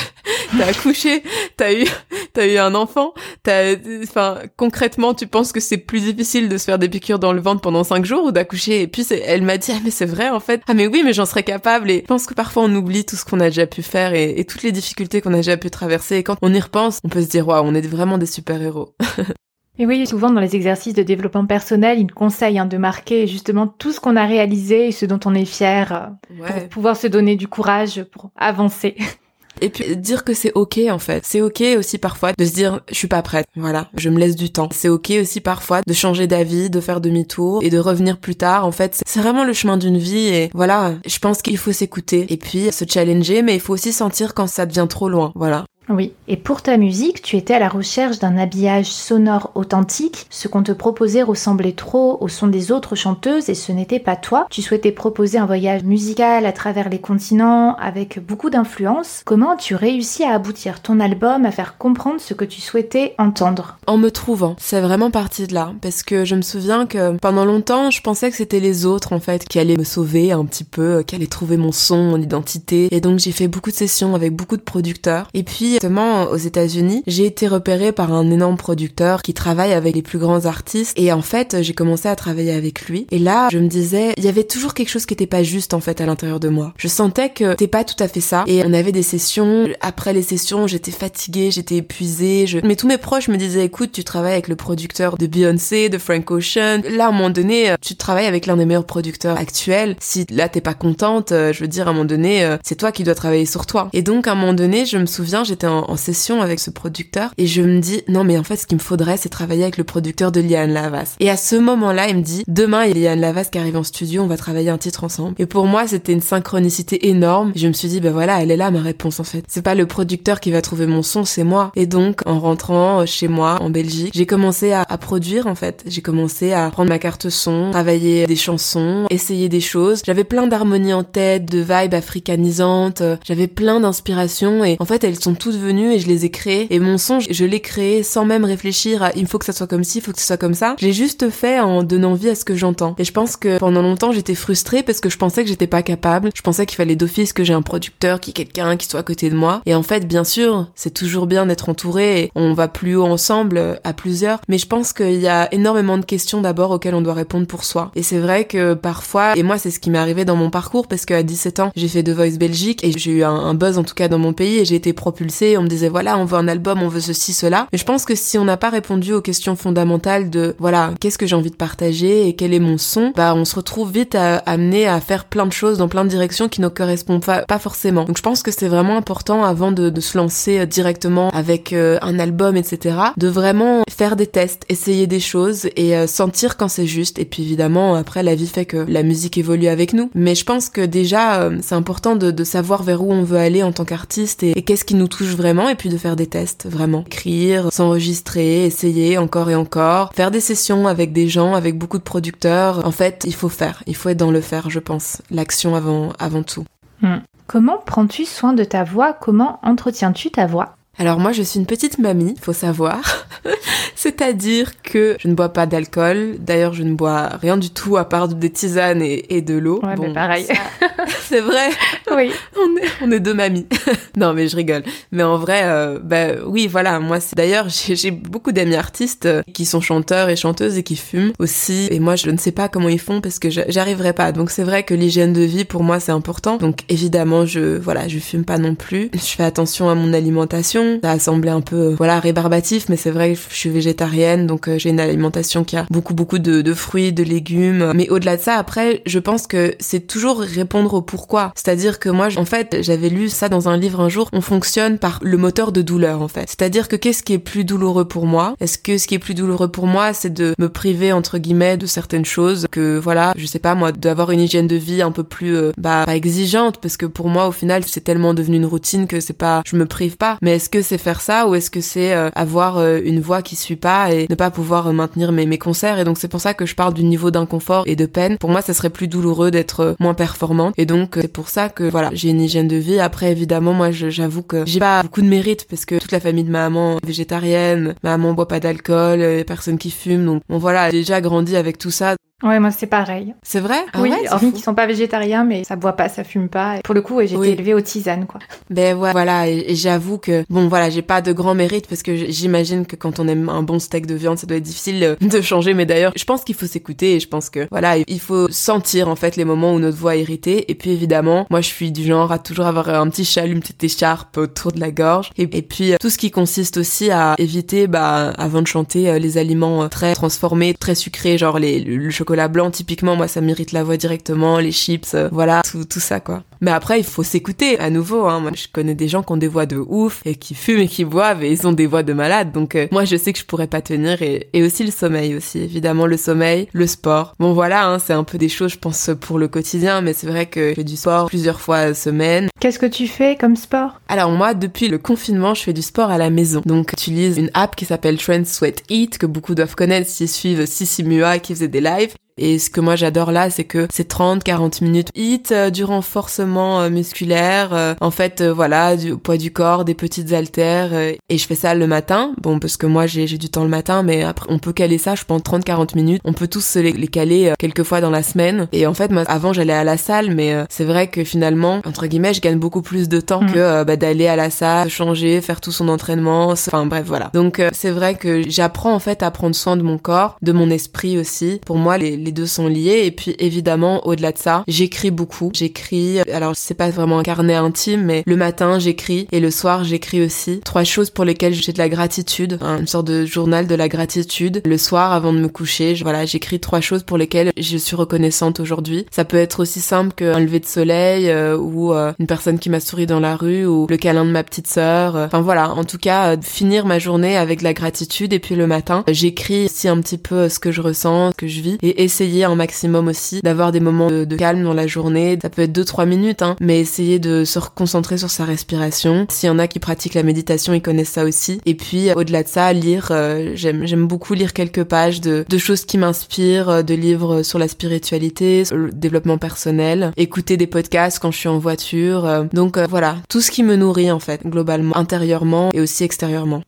[0.57, 1.23] t'as accouché,
[1.57, 1.85] t'as eu
[2.33, 6.65] t'as eu un enfant, t'as enfin concrètement tu penses que c'est plus difficile de se
[6.65, 9.57] faire des piqûres dans le ventre pendant cinq jours ou d'accoucher et puis elle m'a
[9.57, 10.61] dit ah mais c'est vrai en fait.
[10.67, 13.15] Ah mais oui mais j'en serais capable et je pense que parfois on oublie tout
[13.15, 15.69] ce qu'on a déjà pu faire et, et toutes les difficultés qu'on a déjà pu
[15.69, 18.25] traverser et quand on y repense on peut se dire waouh on est vraiment des
[18.25, 18.95] super héros
[19.79, 23.65] Et oui, souvent dans les exercices de développement personnel, ils conseillent hein, de marquer justement
[23.65, 27.07] tout ce qu'on a réalisé et ce dont on est fier euh, pour pouvoir se
[27.07, 28.95] donner du courage pour avancer.
[29.61, 31.23] Et puis dire que c'est ok en fait.
[31.25, 33.45] C'est ok aussi parfois de se dire je suis pas prête.
[33.55, 34.69] Voilà, je me laisse du temps.
[34.71, 38.65] C'est ok aussi parfois de changer d'avis, de faire demi-tour et de revenir plus tard.
[38.65, 42.25] En fait, c'est vraiment le chemin d'une vie et voilà, je pense qu'il faut s'écouter
[42.29, 45.31] et puis se challenger mais il faut aussi sentir quand ça devient trop loin.
[45.35, 45.65] Voilà.
[45.89, 50.27] Oui, et pour ta musique, tu étais à la recherche d'un habillage sonore authentique.
[50.29, 54.15] Ce qu'on te proposait ressemblait trop au son des autres chanteuses et ce n'était pas
[54.15, 54.47] toi.
[54.49, 59.21] Tu souhaitais proposer un voyage musical à travers les continents avec beaucoup d'influence.
[59.25, 63.77] Comment tu réussis à aboutir ton album, à faire comprendre ce que tu souhaitais entendre?
[63.85, 65.73] En me trouvant, c'est vraiment parti de là.
[65.81, 69.19] Parce que je me souviens que pendant longtemps, je pensais que c'était les autres en
[69.19, 72.87] fait qui allaient me sauver un petit peu, qui allaient trouver mon son, mon identité.
[72.91, 75.27] Et donc j'ai fait beaucoup de sessions avec beaucoup de producteurs.
[75.33, 79.95] Et puis justement aux États-Unis, j'ai été repérée par un énorme producteur qui travaille avec
[79.95, 83.49] les plus grands artistes et en fait, j'ai commencé à travailler avec lui et là,
[83.51, 86.01] je me disais, il y avait toujours quelque chose qui était pas juste en fait
[86.01, 86.73] à l'intérieur de moi.
[86.77, 90.13] Je sentais que c'était pas tout à fait ça et on avait des sessions, après
[90.13, 92.59] les sessions, j'étais fatiguée, j'étais épuisée, je...
[92.63, 95.97] mais tous mes proches me disaient écoute, tu travailles avec le producteur de Beyoncé, de
[95.97, 96.81] Frank Ocean.
[96.91, 99.95] Là, à un moment donné, tu travailles avec l'un des meilleurs producteurs actuels.
[99.99, 102.91] Si là t'es pas contente, je veux dire à un moment donné, euh, c'est toi
[102.91, 103.89] qui dois travailler sur toi.
[103.93, 107.33] Et donc à un moment donné, je me souviens, j'étais en, session avec ce producteur
[107.37, 109.77] et je me dis non mais en fait ce qu'il me faudrait c'est travailler avec
[109.77, 111.15] le producteur de Liane Lavas.
[111.19, 113.77] Et à ce moment-là il me dit demain il y a Liane Lavas qui arrive
[113.77, 115.35] en studio, on va travailler un titre ensemble.
[115.39, 117.51] Et pour moi c'était une synchronicité énorme.
[117.55, 119.45] Je me suis dit ben voilà elle est là ma réponse en fait.
[119.47, 121.71] C'est pas le producteur qui va trouver mon son, c'est moi.
[121.75, 125.83] Et donc en rentrant chez moi en Belgique, j'ai commencé à, à produire en fait.
[125.87, 130.01] J'ai commencé à prendre ma carte son, travailler des chansons, essayer des choses.
[130.05, 133.03] J'avais plein d'harmonies en tête, de vibes africanisantes.
[133.23, 136.67] J'avais plein d'inspirations et en fait elles sont toutes et je les ai créés.
[136.69, 139.67] Et mon son, je l'ai créé sans même réfléchir à il faut que ça soit
[139.67, 140.75] comme ci, il faut que ça soit comme ça.
[140.79, 142.95] Je l'ai juste fait en donnant vie à ce que j'entends.
[142.97, 145.83] Et je pense que pendant longtemps, j'étais frustrée parce que je pensais que j'étais pas
[145.83, 146.29] capable.
[146.35, 149.29] Je pensais qu'il fallait d'office que j'ai un producteur, qui quelqu'un qui soit à côté
[149.29, 149.61] de moi.
[149.65, 153.05] Et en fait, bien sûr, c'est toujours bien d'être entouré et on va plus haut
[153.05, 154.39] ensemble à plusieurs.
[154.47, 157.63] Mais je pense qu'il y a énormément de questions d'abord auxquelles on doit répondre pour
[157.63, 157.91] soi.
[157.95, 160.87] Et c'est vrai que parfois, et moi c'est ce qui m'est arrivé dans mon parcours
[160.87, 163.77] parce qu'à 17 ans, j'ai fait The Voice Belgique et j'ai eu un, un, buzz
[163.77, 166.25] en tout cas dans mon pays et j'ai été propulsée on me disait voilà, on
[166.25, 167.67] veut un album, on veut ceci, cela.
[167.71, 171.17] Mais je pense que si on n'a pas répondu aux questions fondamentales de voilà, qu'est-ce
[171.17, 174.15] que j'ai envie de partager et quel est mon son, bah on se retrouve vite
[174.15, 177.41] à, amener à faire plein de choses dans plein de directions qui ne correspondent pas,
[177.43, 178.05] pas forcément.
[178.05, 181.97] Donc je pense que c'est vraiment important avant de, se lancer euh, directement avec euh,
[182.01, 186.67] un album, etc., de vraiment faire des tests, essayer des choses et euh, sentir quand
[186.67, 187.19] c'est juste.
[187.19, 190.09] Et puis évidemment, après, la vie fait que la musique évolue avec nous.
[190.13, 193.63] Mais je pense que déjà, c'est important de, de, savoir vers où on veut aller
[193.63, 196.15] en tant qu'artiste et, et qu'est-ce qui nous touche touche vraiment et puis de faire
[196.15, 197.03] des tests, vraiment.
[197.05, 202.03] Écrire, s'enregistrer, essayer encore et encore, faire des sessions avec des gens, avec beaucoup de
[202.03, 202.85] producteurs.
[202.85, 205.21] En fait, il faut faire, il faut être dans le faire, je pense.
[205.31, 206.65] L'action avant, avant tout.
[207.01, 207.17] Hmm.
[207.47, 209.13] Comment prends-tu soin de ta voix?
[209.13, 210.75] Comment entretiens-tu ta voix?
[210.99, 213.25] Alors moi je suis une petite mamie, faut savoir.
[214.03, 216.35] C'est-à-dire que je ne bois pas d'alcool.
[216.39, 219.79] D'ailleurs je ne bois rien du tout à part des tisanes et, de l'eau.
[219.81, 220.45] Ouais, bon, pareil.
[221.21, 221.69] c'est vrai.
[222.15, 222.29] Oui.
[222.55, 223.65] On est, on est deux mamies.
[224.17, 224.83] non mais je rigole.
[225.11, 226.99] Mais en vrai, euh, bah oui voilà.
[226.99, 230.95] Moi c'est d'ailleurs j'ai beaucoup d'amis artistes euh, qui sont chanteurs et chanteuses et qui
[230.95, 231.87] fument aussi.
[231.89, 234.31] Et moi je ne sais pas comment ils font parce que j'arriverai pas.
[234.31, 236.57] Donc c'est vrai que l'hygiène de vie pour moi c'est important.
[236.57, 239.09] Donc évidemment je voilà je fume pas non plus.
[239.13, 243.11] Je fais attention à mon alimentation ça a semblé un peu, voilà, rébarbatif, mais c'est
[243.11, 246.61] vrai que je suis végétarienne, donc euh, j'ai une alimentation qui a beaucoup, beaucoup de,
[246.61, 247.91] de fruits, de légumes.
[247.95, 251.51] Mais au-delà de ça, après, je pense que c'est toujours répondre au pourquoi.
[251.55, 254.97] C'est-à-dire que moi, en fait, j'avais lu ça dans un livre un jour, on fonctionne
[254.97, 256.49] par le moteur de douleur, en fait.
[256.49, 258.55] C'est-à-dire que qu'est-ce qui est plus douloureux pour moi?
[258.59, 261.77] Est-ce que ce qui est plus douloureux pour moi, c'est de me priver, entre guillemets,
[261.77, 265.11] de certaines choses que, voilà, je sais pas, moi, d'avoir une hygiène de vie un
[265.11, 268.65] peu plus, euh, bah, exigeante, parce que pour moi, au final, c'est tellement devenu une
[268.65, 270.37] routine que c'est pas, je me prive pas.
[270.41, 273.41] Mais est-ce que c'est faire ça ou est-ce que c'est euh, avoir euh, une voix
[273.41, 276.39] qui suit pas et ne pas pouvoir euh, maintenir mes, concerts et donc c'est pour
[276.39, 278.37] ça que je parle du niveau d'inconfort et de peine.
[278.37, 281.83] Pour moi, ça serait plus douloureux d'être moins performante et donc c'est pour ça que
[281.83, 282.99] voilà, j'ai une hygiène de vie.
[282.99, 286.45] Après, évidemment, moi, j'avoue que j'ai pas beaucoup de mérite parce que toute la famille
[286.45, 290.57] de ma maman est végétarienne, ma maman boit pas d'alcool, personne qui fume, donc bon
[290.57, 292.15] voilà, j'ai déjà grandi avec tout ça.
[292.43, 293.33] Ouais, moi c'est pareil.
[293.41, 293.85] C'est vrai?
[293.93, 296.79] Ah Oui, ouais, hormis qui sont pas végétariens, mais ça boit pas, ça fume pas.
[296.83, 298.41] pour le coup, j'ai été élevée aux tisanes, quoi.
[298.69, 302.15] Ben ouais, voilà, et, j'avoue que bon, voilà, j'ai pas de grand mérite parce que
[302.15, 305.15] j'imagine que quand on aime un bon steak de viande, ça doit être difficile euh,
[305.21, 305.73] de changer.
[305.73, 309.07] Mais d'ailleurs, je pense qu'il faut s'écouter et je pense que voilà, il faut sentir
[309.07, 310.69] en fait les moments où notre voix est irritée.
[310.69, 313.61] Et puis évidemment, moi je suis du genre à toujours avoir un petit châle, une
[313.61, 315.31] petite écharpe autour de la gorge.
[315.37, 319.37] Et, puis tout ce qui consiste aussi à éviter, bah, avant de chanter, euh, les
[319.37, 323.41] aliments euh, très transformés, très sucrés, genre les, le chocolat chocolat blanc, typiquement, moi, ça
[323.41, 326.43] mérite la voix directement, les chips, euh, voilà, tout, tout ça, quoi.
[326.63, 328.25] Mais après, il faut s'écouter à nouveau.
[328.25, 328.39] Hein.
[328.39, 330.87] Moi, je connais des gens qui ont des voix de ouf et qui fument et
[330.87, 332.53] qui boivent et ils ont des voix de malade.
[332.53, 335.35] Donc euh, moi, je sais que je pourrais pas tenir et, et, aussi le sommeil
[335.35, 335.59] aussi.
[335.59, 337.35] Évidemment, le sommeil, le sport.
[337.37, 339.99] Bon voilà, hein, c'est un peu des choses, je pense, pour le quotidien.
[339.99, 342.47] Mais c'est vrai que je fais du sport plusieurs fois à semaine.
[342.61, 343.99] Qu'est-ce que tu fais comme sport?
[344.07, 346.61] Alors moi, depuis le confinement, je fais du sport à la maison.
[346.65, 350.65] Donc j'utilise une app qui s'appelle Trend Sweat Eat que beaucoup doivent connaître s'ils suivent
[350.65, 352.13] Sissi Mua qui faisait des lives.
[352.37, 356.81] Et ce que moi j'adore là, c'est que c'est 30-40 minutes hit euh, du renforcement
[356.81, 357.73] euh, musculaire.
[357.73, 360.93] Euh, en fait, voilà, du poids du corps, des petites haltères.
[360.93, 362.33] et je fais ça le matin.
[362.41, 365.15] Bon, parce que moi j'ai du temps le matin, mais après on peut caler ça,
[365.15, 366.21] je pense 30-40 minutes.
[366.23, 368.67] On peut tous les, les caler quelques fois dans la semaine.
[368.71, 372.07] Et en fait, moi avant j'allais à la salle, mais c'est vrai que finalement, entre
[372.07, 373.51] guillemets, je gagne beaucoup plus de temps mm.
[373.51, 376.47] que bah, d'aller à la salle, changer, faire tout son entraînement.
[376.47, 377.29] Enfin bref, voilà.
[377.33, 380.69] Donc c'est vrai que j'apprends en fait à prendre soin de mon corps, de mon
[380.69, 381.59] esprit aussi.
[381.65, 383.01] Pour moi, les les deux sont liés.
[383.05, 385.51] Et puis évidemment, au-delà de ça, j'écris beaucoup.
[385.53, 389.83] J'écris, alors c'est pas vraiment un carnet intime, mais le matin j'écris et le soir
[389.83, 390.61] j'écris aussi.
[390.63, 393.89] Trois choses pour lesquelles j'ai de la gratitude, hein, une sorte de journal de la
[393.89, 394.61] gratitude.
[394.65, 398.59] Le soir, avant de me coucher, voilà, j'écris trois choses pour lesquelles je suis reconnaissante
[398.59, 399.05] aujourd'hui.
[399.11, 402.69] Ça peut être aussi simple qu'un lever de soleil euh, ou euh, une personne qui
[402.69, 405.15] m'a souri dans la rue ou le câlin de ma petite sœur.
[405.15, 408.55] Enfin voilà, en tout cas, euh, finir ma journée avec de la gratitude et puis
[408.55, 411.77] le matin, j'écris aussi un petit peu ce que je ressens, ce que je vis
[411.81, 415.39] et essayer un maximum aussi d'avoir des moments de, calme dans la journée.
[415.41, 419.25] Ça peut être 2-3 minutes, hein, mais essayer de se reconcentrer sur sa respiration.
[419.29, 421.59] S'il y en a qui pratiquent la méditation, ils connaissent ça aussi.
[421.65, 425.57] Et puis, au-delà de ça, lire, euh, j'aime, j'aime beaucoup lire quelques pages de, de
[425.57, 430.67] choses qui m'inspirent, euh, de livres sur la spiritualité, sur le développement personnel, écouter des
[430.67, 432.25] podcasts quand je suis en voiture.
[432.25, 432.43] Euh.
[432.53, 436.61] donc voilà, tout ce qui me nourrit en fait, globalement, intérieurement et aussi extérieurement.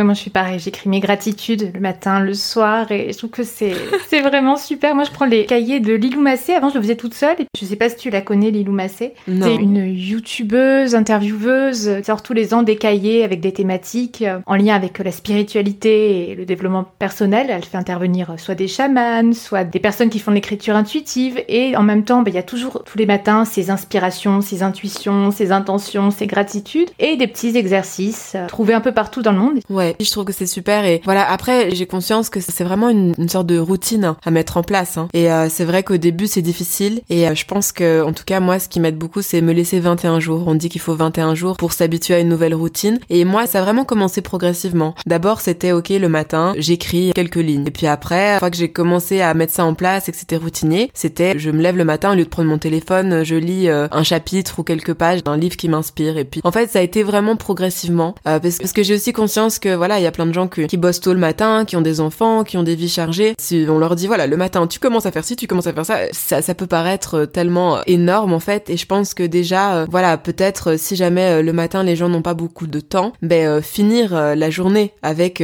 [0.00, 0.58] Moi, je suis pareil.
[0.58, 3.74] J'écris mes gratitudes le matin, le soir, et je trouve que c'est
[4.08, 4.94] c'est vraiment super.
[4.94, 6.54] Moi, je prends les cahiers de Lilou Massé.
[6.54, 7.36] Avant, je le faisais toute seule.
[7.40, 9.14] Et je sais pas si tu la connais, Lilou Massé.
[9.26, 12.02] C'est une youtubeuse, intervieweuse.
[12.04, 16.30] Sort tous les ans des cahiers avec des thématiques euh, en lien avec la spiritualité
[16.30, 17.48] et le développement personnel.
[17.50, 21.42] Elle fait intervenir euh, soit des chamans, soit des personnes qui font de l'écriture intuitive.
[21.48, 24.62] Et en même temps, bah, il y a toujours tous les matins ses inspirations, ses
[24.62, 29.32] intuitions, ses intentions, ses gratitudes et des petits exercices euh, trouvés un peu partout dans
[29.32, 29.60] le monde.
[29.68, 31.28] Ouais, Ouais, je trouve que c'est super et voilà.
[31.28, 34.96] Après, j'ai conscience que c'est vraiment une, sorte de routine à mettre en place.
[34.96, 35.08] Hein.
[35.12, 38.24] Et euh, c'est vrai qu'au début c'est difficile et euh, je pense que en tout
[38.24, 40.44] cas moi ce qui m'aide beaucoup c'est me laisser 21 jours.
[40.46, 43.60] On dit qu'il faut 21 jours pour s'habituer à une nouvelle routine et moi ça
[43.60, 44.94] a vraiment commencé progressivement.
[45.06, 48.70] D'abord c'était ok le matin, j'écris quelques lignes et puis après, une fois que j'ai
[48.70, 51.84] commencé à mettre ça en place et que c'était routinier, c'était je me lève le
[51.84, 55.24] matin au lieu de prendre mon téléphone, je lis euh, un chapitre ou quelques pages
[55.24, 58.72] d'un livre qui m'inspire et puis en fait ça a été vraiment progressivement parce, parce
[58.72, 61.14] que j'ai aussi conscience que voilà, il y a plein de gens qui bossent tôt
[61.14, 63.34] le matin, qui ont des enfants, qui ont des vies chargées.
[63.38, 65.72] Si on leur dit voilà, le matin, tu commences à faire ci, tu commences à
[65.72, 68.68] faire ça, ça, ça peut paraître tellement énorme en fait.
[68.68, 71.94] Et je pense que déjà, euh, voilà, peut-être euh, si jamais euh, le matin les
[71.94, 75.42] gens n'ont pas beaucoup de temps, ben finir la journée avec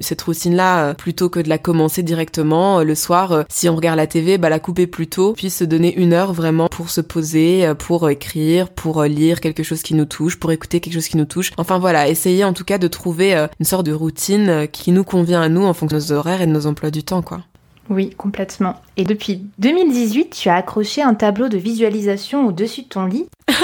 [0.00, 3.44] cette routine-là plutôt que de la commencer directement le soir.
[3.48, 6.32] si on regarde la TV, bah la couper plus tôt, puis se donner une heure
[6.32, 10.80] vraiment pour se poser, pour écrire, pour lire quelque chose qui nous touche, pour écouter
[10.80, 11.52] quelque chose qui nous touche.
[11.56, 15.42] Enfin voilà, essayer en tout cas de trouver une sorte de routine qui nous convient
[15.42, 17.42] à nous en fonction de nos horaires et de nos emplois du temps, quoi.
[17.90, 18.76] Oui, complètement.
[18.96, 23.26] Et depuis 2018, tu as accroché un tableau de visualisation au-dessus de ton lit.
[23.48, 23.54] tu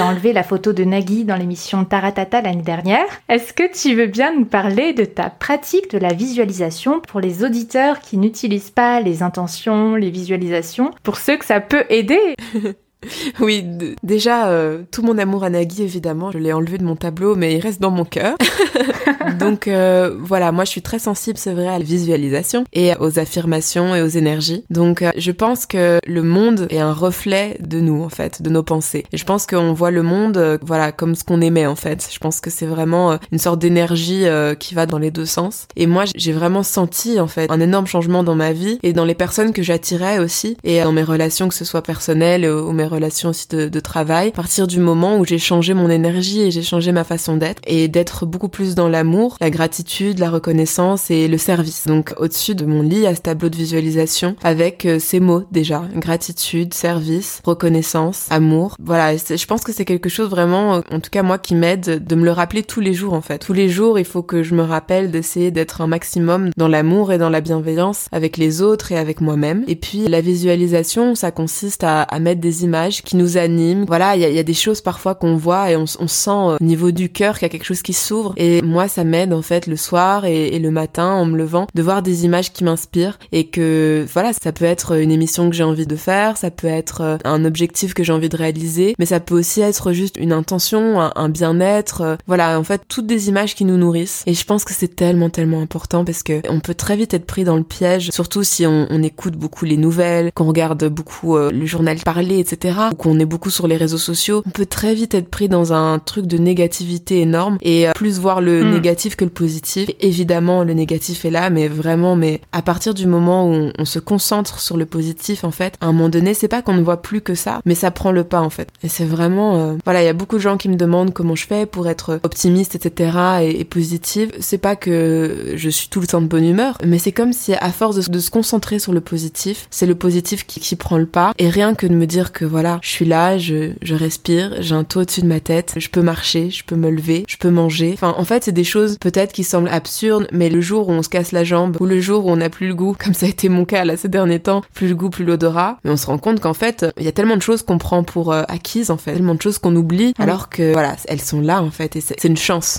[0.00, 3.06] as enlevé la photo de Nagui dans l'émission Taratata l'année dernière.
[3.28, 7.44] Est-ce que tu veux bien nous parler de ta pratique de la visualisation pour les
[7.44, 12.34] auditeurs qui n'utilisent pas les intentions, les visualisations, pour ceux que ça peut aider?
[13.40, 13.64] Oui,
[14.02, 17.54] déjà, euh, tout mon amour à Nagui, évidemment, je l'ai enlevé de mon tableau, mais
[17.54, 18.36] il reste dans mon cœur.
[19.38, 23.18] Donc euh, voilà, moi je suis très sensible, c'est vrai, à la visualisation et aux
[23.18, 24.64] affirmations et aux énergies.
[24.70, 28.50] Donc euh, je pense que le monde est un reflet de nous, en fait, de
[28.50, 29.04] nos pensées.
[29.12, 32.08] Et je pense qu'on voit le monde, voilà, comme ce qu'on aimait, en fait.
[32.12, 34.24] Je pense que c'est vraiment une sorte d'énergie
[34.58, 35.66] qui va dans les deux sens.
[35.76, 39.04] Et moi, j'ai vraiment senti, en fait, un énorme changement dans ma vie et dans
[39.04, 42.86] les personnes que j'attirais aussi et dans mes relations, que ce soit personnelles ou mes
[42.94, 46.62] relations aussi de, travail, à partir du moment où j'ai changé mon énergie et j'ai
[46.62, 51.28] changé ma façon d'être et d'être beaucoup plus dans l'amour, la gratitude, la reconnaissance et
[51.28, 51.86] le service.
[51.86, 55.82] Donc au-dessus de mon lit à ce tableau de visualisation avec euh, ces mots déjà,
[55.96, 58.76] gratitude, service, reconnaissance, amour.
[58.82, 62.14] Voilà, je pense que c'est quelque chose vraiment, en tout cas moi qui m'aide de
[62.14, 63.38] me le rappeler tous les jours en fait.
[63.38, 67.12] Tous les jours, il faut que je me rappelle d'essayer d'être un maximum dans l'amour
[67.12, 69.64] et dans la bienveillance avec les autres et avec moi-même.
[69.68, 72.73] Et puis la visualisation, ça consiste à mettre des images
[73.04, 73.84] qui nous anime.
[73.86, 76.90] Voilà, il y a, des choses parfois qu'on voit et on, sent euh, au niveau
[76.90, 78.34] du cœur qu'il y a quelque chose qui s'ouvre.
[78.36, 81.82] Et moi, ça m'aide en fait le soir et, le matin en me levant de
[81.82, 85.64] voir des images qui m'inspirent et que voilà, ça peut être une émission que j'ai
[85.64, 89.06] envie de faire, ça peut être euh, un objectif que j'ai envie de réaliser, mais
[89.06, 92.00] ça peut aussi être juste une intention, un, bien-être.
[92.00, 94.22] Euh, voilà, en fait, toutes des images qui nous nourrissent.
[94.26, 97.26] Et je pense que c'est tellement tellement important parce que on peut très vite être
[97.26, 101.36] pris dans le piège, surtout si on, on écoute beaucoup les nouvelles, qu'on regarde beaucoup
[101.36, 104.94] le journal parler, etc ou qu'on est beaucoup sur les réseaux sociaux, on peut très
[104.94, 108.70] vite être pris dans un truc de négativité énorme et euh, plus voir le hmm.
[108.70, 109.90] négatif que le positif.
[110.00, 113.98] évidemment, le négatif est là, mais vraiment, mais à partir du moment où on, se
[113.98, 117.02] concentre sur le positif, en fait, à un moment donné, c'est pas qu'on ne voit
[117.02, 118.68] plus que ça, mais ça prend le pas, en fait.
[118.82, 121.34] Et c'est vraiment, euh, voilà, il y a beaucoup de gens qui me demandent comment
[121.34, 123.18] je fais pour être optimiste, etc.
[123.42, 124.32] et, et positive.
[124.40, 127.52] C'est pas que je suis tout le temps de bonne humeur, mais c'est comme si
[127.54, 131.06] à force de, se concentrer sur le positif, c'est le positif qui, qui prend le
[131.06, 131.32] pas.
[131.38, 134.76] Et rien que de me dire que voilà, je suis là, je, je respire, j'ai
[134.76, 137.50] un toit au-dessus de ma tête, je peux marcher, je peux me lever, je peux
[137.50, 137.90] manger.
[137.94, 141.02] Enfin, en fait, c'est des choses peut-être qui semblent absurdes, mais le jour où on
[141.02, 143.26] se casse la jambe, ou le jour où on n'a plus le goût, comme ça
[143.26, 145.96] a été mon cas là ces derniers temps, plus le goût, plus l'odorat, mais on
[145.96, 148.44] se rend compte qu'en fait, il y a tellement de choses qu'on prend pour euh,
[148.46, 151.72] acquises, en fait, tellement de choses qu'on oublie, alors que voilà, elles sont là en
[151.72, 152.78] fait, et c'est une chance.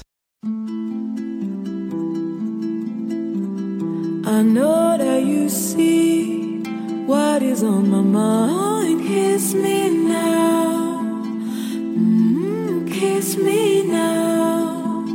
[4.26, 6.55] I know that you see
[7.06, 9.06] What is on my mind?
[9.06, 11.04] Kiss me now.
[12.00, 15.06] Mm, kiss me now.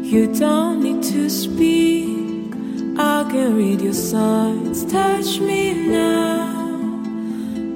[0.00, 2.54] You don't need to speak.
[2.98, 4.90] I can read your signs.
[4.90, 7.02] Touch me now.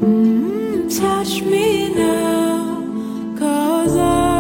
[0.01, 3.37] Mm, touch me now.
[3.39, 4.40] Cause I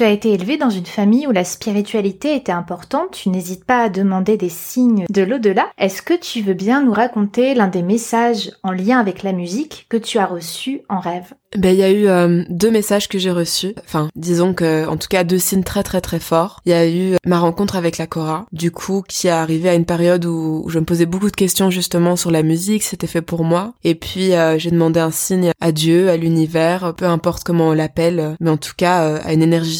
[0.00, 3.82] Tu as été élevé dans une famille où la spiritualité était importante, tu n'hésites pas
[3.82, 5.66] à demander des signes de l'au-delà.
[5.76, 9.84] Est-ce que tu veux bien nous raconter l'un des messages en lien avec la musique
[9.90, 11.34] que tu as reçus en rêve?
[11.56, 13.74] Ben il y a eu euh, deux messages que j'ai reçus.
[13.84, 16.60] Enfin, disons que en tout cas deux signes très très très forts.
[16.64, 19.74] Il y a eu ma rencontre avec la Cora, du coup qui est arrivée à
[19.74, 23.20] une période où, je me posais beaucoup de questions justement sur la musique, c'était fait
[23.20, 23.74] pour moi.
[23.82, 27.74] Et puis euh, j'ai demandé un signe à Dieu, à l'univers, peu importe comment on
[27.74, 29.78] l'appelle, mais en tout cas euh, à une énergie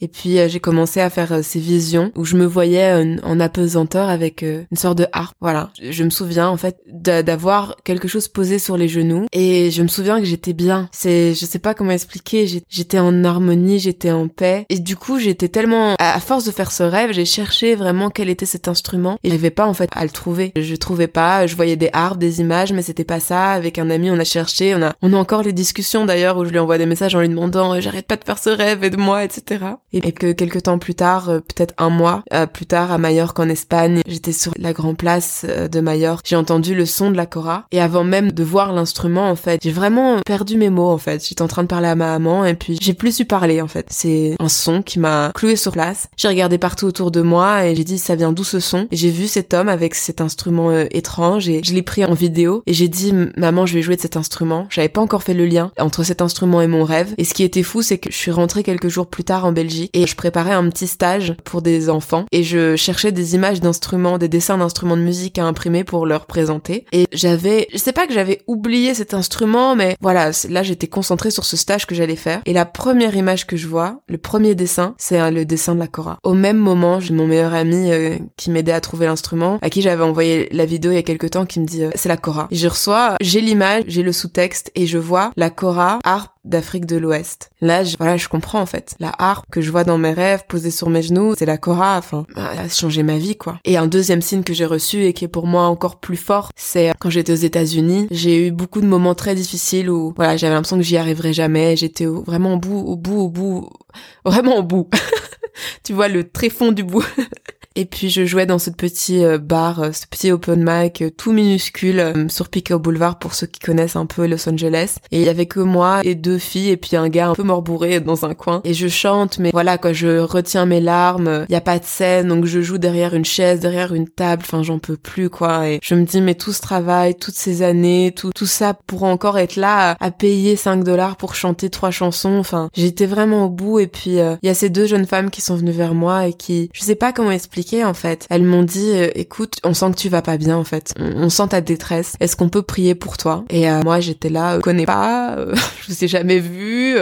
[0.00, 3.16] Et puis euh, j'ai commencé à faire euh, ces visions où je me voyais euh,
[3.22, 5.34] en apesanteur avec une sorte de harpe.
[5.40, 9.70] Voilà, je, me souviens en fait d'a- d'avoir quelque chose posé sur les genoux et
[9.70, 10.88] je me souviens que j'étais bien.
[10.92, 12.46] C'est, je sais pas comment expliquer.
[12.68, 16.72] J'étais en harmonie, j'étais en paix et du coup j'étais tellement à force de faire
[16.72, 20.04] ce rêve, j'ai cherché vraiment quel était cet instrument et j'arrivais pas en fait à
[20.04, 20.52] le trouver.
[20.56, 21.46] Je trouvais pas.
[21.46, 23.52] Je voyais des harpes, des images, mais c'était pas ça.
[23.52, 24.74] Avec un ami, on a cherché.
[24.74, 27.20] On a, on a encore les discussions d'ailleurs où je lui envoie des messages en
[27.20, 28.80] lui demandant j'arrête pas de faire ce rêve,
[29.24, 29.64] etc.
[29.92, 33.38] Et, que quelques temps plus tard, euh, peut-être un mois euh, plus tard à Majorque
[33.38, 36.26] en Espagne, j'étais sur la grande place euh, de Majorque.
[36.28, 39.60] J'ai entendu le son de la cora et avant même de voir l'instrument en fait,
[39.62, 41.26] j'ai vraiment perdu mes mots en fait.
[41.26, 43.68] J'étais en train de parler à ma maman et puis j'ai plus su parler en
[43.68, 43.86] fait.
[43.90, 46.08] C'est un son qui m'a cloué sur place.
[46.16, 48.88] J'ai regardé partout autour de moi et j'ai dit ça vient d'où ce son?
[48.92, 52.72] J'ai vu cet homme avec cet instrument étrange et je l'ai pris en vidéo et
[52.72, 54.66] j'ai dit maman je vais jouer de cet instrument.
[54.70, 57.14] J'avais pas encore fait le lien entre cet instrument et mon rêve.
[57.18, 59.52] Et ce qui était fou c'est que je suis rentrée quelques jours plus tard en
[59.52, 63.60] Belgique et je préparais un petit stage pour des enfants et je cherchais des images
[63.60, 66.84] d'instruments, des dessins d'instruments de musique à imprimer pour leur présenter.
[66.92, 71.30] Et j'avais, je sais pas que j'avais oublié cet instrument, mais voilà, là j'étais concentrée
[71.30, 72.40] sur ce stage que j'allais faire.
[72.46, 75.80] Et la première image que je vois, le premier dessin, c'est euh, le dessin de
[75.80, 76.18] la Cora.
[76.22, 79.82] Au même moment, j'ai mon meilleur ami euh, qui m'aidait à trouver l'instrument, à qui
[79.82, 82.16] j'avais envoyé la vidéo il y a quelques temps, qui me dit euh, c'est la
[82.16, 82.48] Cora.
[82.50, 86.86] Et je reçois, j'ai l'image, j'ai le sous-texte et je vois la Cora harpe d'Afrique
[86.86, 87.50] de l'Ouest.
[87.60, 88.94] Là, je, voilà, je comprends en fait.
[89.00, 91.98] La harpe que je vois dans mes rêves posée sur mes genoux, c'est la Cora.
[91.98, 93.58] Enfin, bah, elle a changé ma vie quoi.
[93.64, 96.50] Et un deuxième signe que j'ai reçu et qui est pour moi encore plus fort,
[96.56, 100.54] c'est quand j'étais aux États-Unis, j'ai eu beaucoup de moments très difficiles où voilà, j'avais
[100.54, 101.76] l'impression que j'y arriverais jamais.
[101.76, 103.70] J'étais vraiment au bout, au bout, au bout,
[104.24, 104.88] vraiment au bout.
[105.84, 107.04] tu vois le tréfond du bout.
[107.78, 111.10] Et puis je jouais dans ce petit euh, bar, euh, ce petit open mic euh,
[111.16, 114.96] tout minuscule sur Pico Boulevard pour ceux qui connaissent un peu Los Angeles.
[115.12, 117.44] Et il y avait que moi et deux filles et puis un gars un peu
[117.44, 118.62] mort bourré dans un coin.
[118.64, 121.46] Et je chante, mais voilà quoi, je retiens mes larmes.
[121.48, 124.42] Il y a pas de scène, donc je joue derrière une chaise, derrière une table.
[124.44, 125.68] Enfin j'en peux plus quoi.
[125.68, 129.04] Et je me dis mais tout ce travail, toutes ces années, tout tout ça pour
[129.04, 132.38] encore être là à, payer 5 dollars pour chanter trois chansons.
[132.38, 133.78] Enfin j'étais vraiment au bout.
[133.78, 136.32] Et puis il y a ces deux jeunes femmes qui sont venues vers moi et
[136.32, 138.26] qui, je sais pas comment expliquer en fait.
[138.30, 140.94] Elles m'ont dit, euh, écoute, on sent que tu vas pas bien en fait.
[140.98, 142.16] On, sent ta détresse.
[142.20, 143.44] Est-ce qu'on peut prier pour toi?
[143.50, 146.96] Et euh, moi j'étais là, euh, connais pas, euh, je vous ai jamais vu.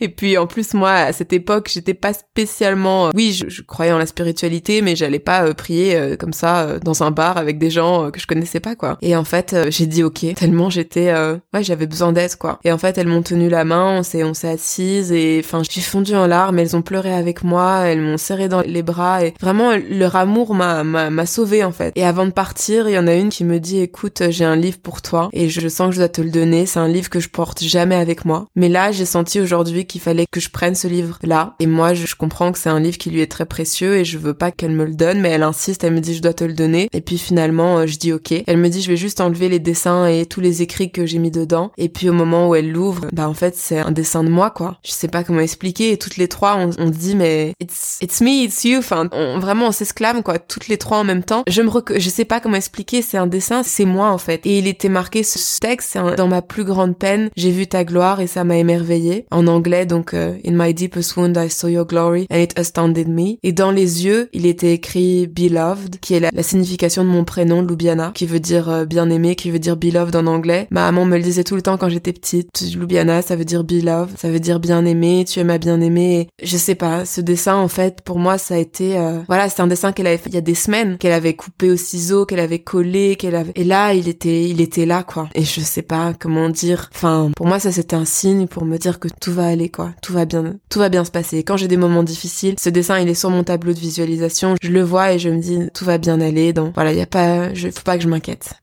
[0.00, 3.98] et puis en plus moi à cette époque j'étais pas spécialement, oui je, croyais en
[3.98, 8.18] la spiritualité, mais j'allais pas prier comme ça dans un bar avec des gens que
[8.18, 8.98] je connaissais pas quoi.
[9.02, 11.12] Et en fait j'ai dit ok tellement j'étais,
[11.54, 12.58] ouais j'avais besoin d'aide quoi.
[12.64, 15.80] Et en fait elles m'ont tenu la main, on s'est on assises et enfin j'ai
[15.80, 16.58] fondu en larmes.
[16.58, 20.54] Elles ont pleuré avec moi, elles m'ont serré dans les bras et vraiment leur amour
[20.54, 21.92] m'a m'a sauvé en fait.
[21.96, 24.56] Et avant de partir, il y en a une qui me dit écoute, j'ai un
[24.56, 26.66] livre pour toi et je sens que je dois te le donner.
[26.66, 28.46] C'est un livre que je porte jamais avec moi.
[28.56, 31.54] Mais là, j'ai senti aujourd'hui qu'il fallait que je prenne ce livre là.
[31.60, 34.18] Et moi, je, comprends que c'est un livre qui lui est très précieux et je
[34.18, 35.84] veux pas qu'elle me le donne, mais elle insiste.
[35.84, 36.88] Elle me dit je dois te le donner.
[36.92, 38.32] Et puis finalement, euh, je dis ok.
[38.46, 41.18] Elle me dit je vais juste enlever les dessins et tous les écrits que j'ai
[41.18, 41.72] mis dedans.
[41.78, 44.50] Et puis au moment où elle l'ouvre, bah en fait c'est un dessin de moi
[44.50, 44.78] quoi.
[44.84, 45.92] Je sais pas comment expliquer.
[45.92, 48.78] Et toutes les trois, on, on dit mais it's it's me, it's you.
[48.78, 50.38] Enfin, on, vraiment on s'exclame quoi.
[50.38, 51.44] Toutes les trois en même temps.
[51.48, 53.02] Je me je sais pas comment expliquer.
[53.02, 54.40] C'est un dessin, c'est moi en fait.
[54.44, 55.90] Et il était marqué ce texte.
[55.92, 59.26] C'est dans ma plus grande peine, j'ai vu ta gloire et ça m'a émerveillé.
[59.30, 63.08] En anglais donc euh, in my deepest wound I saw your glory and it astounded
[63.08, 63.38] me.
[63.42, 67.62] Et dans les yeux, il était écrit beloved, qui est la, signification de mon prénom
[67.62, 70.66] Lubiana, qui veut dire euh, bien aimé, qui veut dire beloved en anglais.
[70.70, 72.48] Ma maman me le disait tout le temps quand j'étais petite.
[72.74, 76.28] Lubiana, ça veut dire beloved, ça veut dire bien aimé, tu es ma bien aimée.
[76.42, 79.64] Je sais pas, ce dessin en fait, pour moi, ça a été, euh, voilà, c'est
[79.64, 82.24] un dessin qu'elle avait fait il y a des semaines, qu'elle avait coupé au ciseau,
[82.24, 85.28] qu'elle avait collé, qu'elle avait, et là, il était, il était là quoi.
[85.34, 86.88] Et je sais pas comment dire.
[86.94, 89.92] Enfin, pour moi, ça c'était un signe pour me dire que tout va aller quoi,
[90.00, 91.42] tout va bien, tout va bien se passer.
[91.42, 94.70] Quand j'ai des moments difficiles, ce dessin il est sur mon tableau de visualisation, je
[94.70, 96.54] le vois et je me dis tout va bien aller.
[96.54, 98.54] Donc voilà, il y a pas, je, faut pas que je m'inquiète.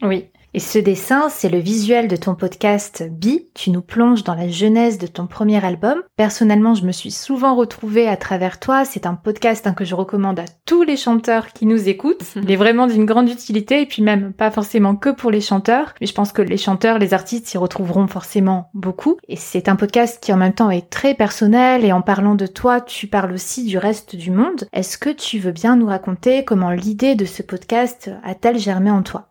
[0.00, 3.48] Oui, et ce dessin, c'est le visuel de ton podcast Bi.
[3.54, 6.00] Tu nous plonges dans la genèse de ton premier album.
[6.16, 8.84] Personnellement, je me suis souvent retrouvée à travers toi.
[8.84, 12.22] C'est un podcast hein, que je recommande à tous les chanteurs qui nous écoutent.
[12.36, 15.92] Il est vraiment d'une grande utilité et puis même pas forcément que pour les chanteurs.
[16.00, 19.16] Mais je pense que les chanteurs, les artistes s'y retrouveront forcément beaucoup.
[19.26, 22.46] Et c'est un podcast qui en même temps est très personnel et en parlant de
[22.46, 24.68] toi, tu parles aussi du reste du monde.
[24.72, 29.02] Est-ce que tu veux bien nous raconter comment l'idée de ce podcast a-t-elle germé en
[29.02, 29.30] toi?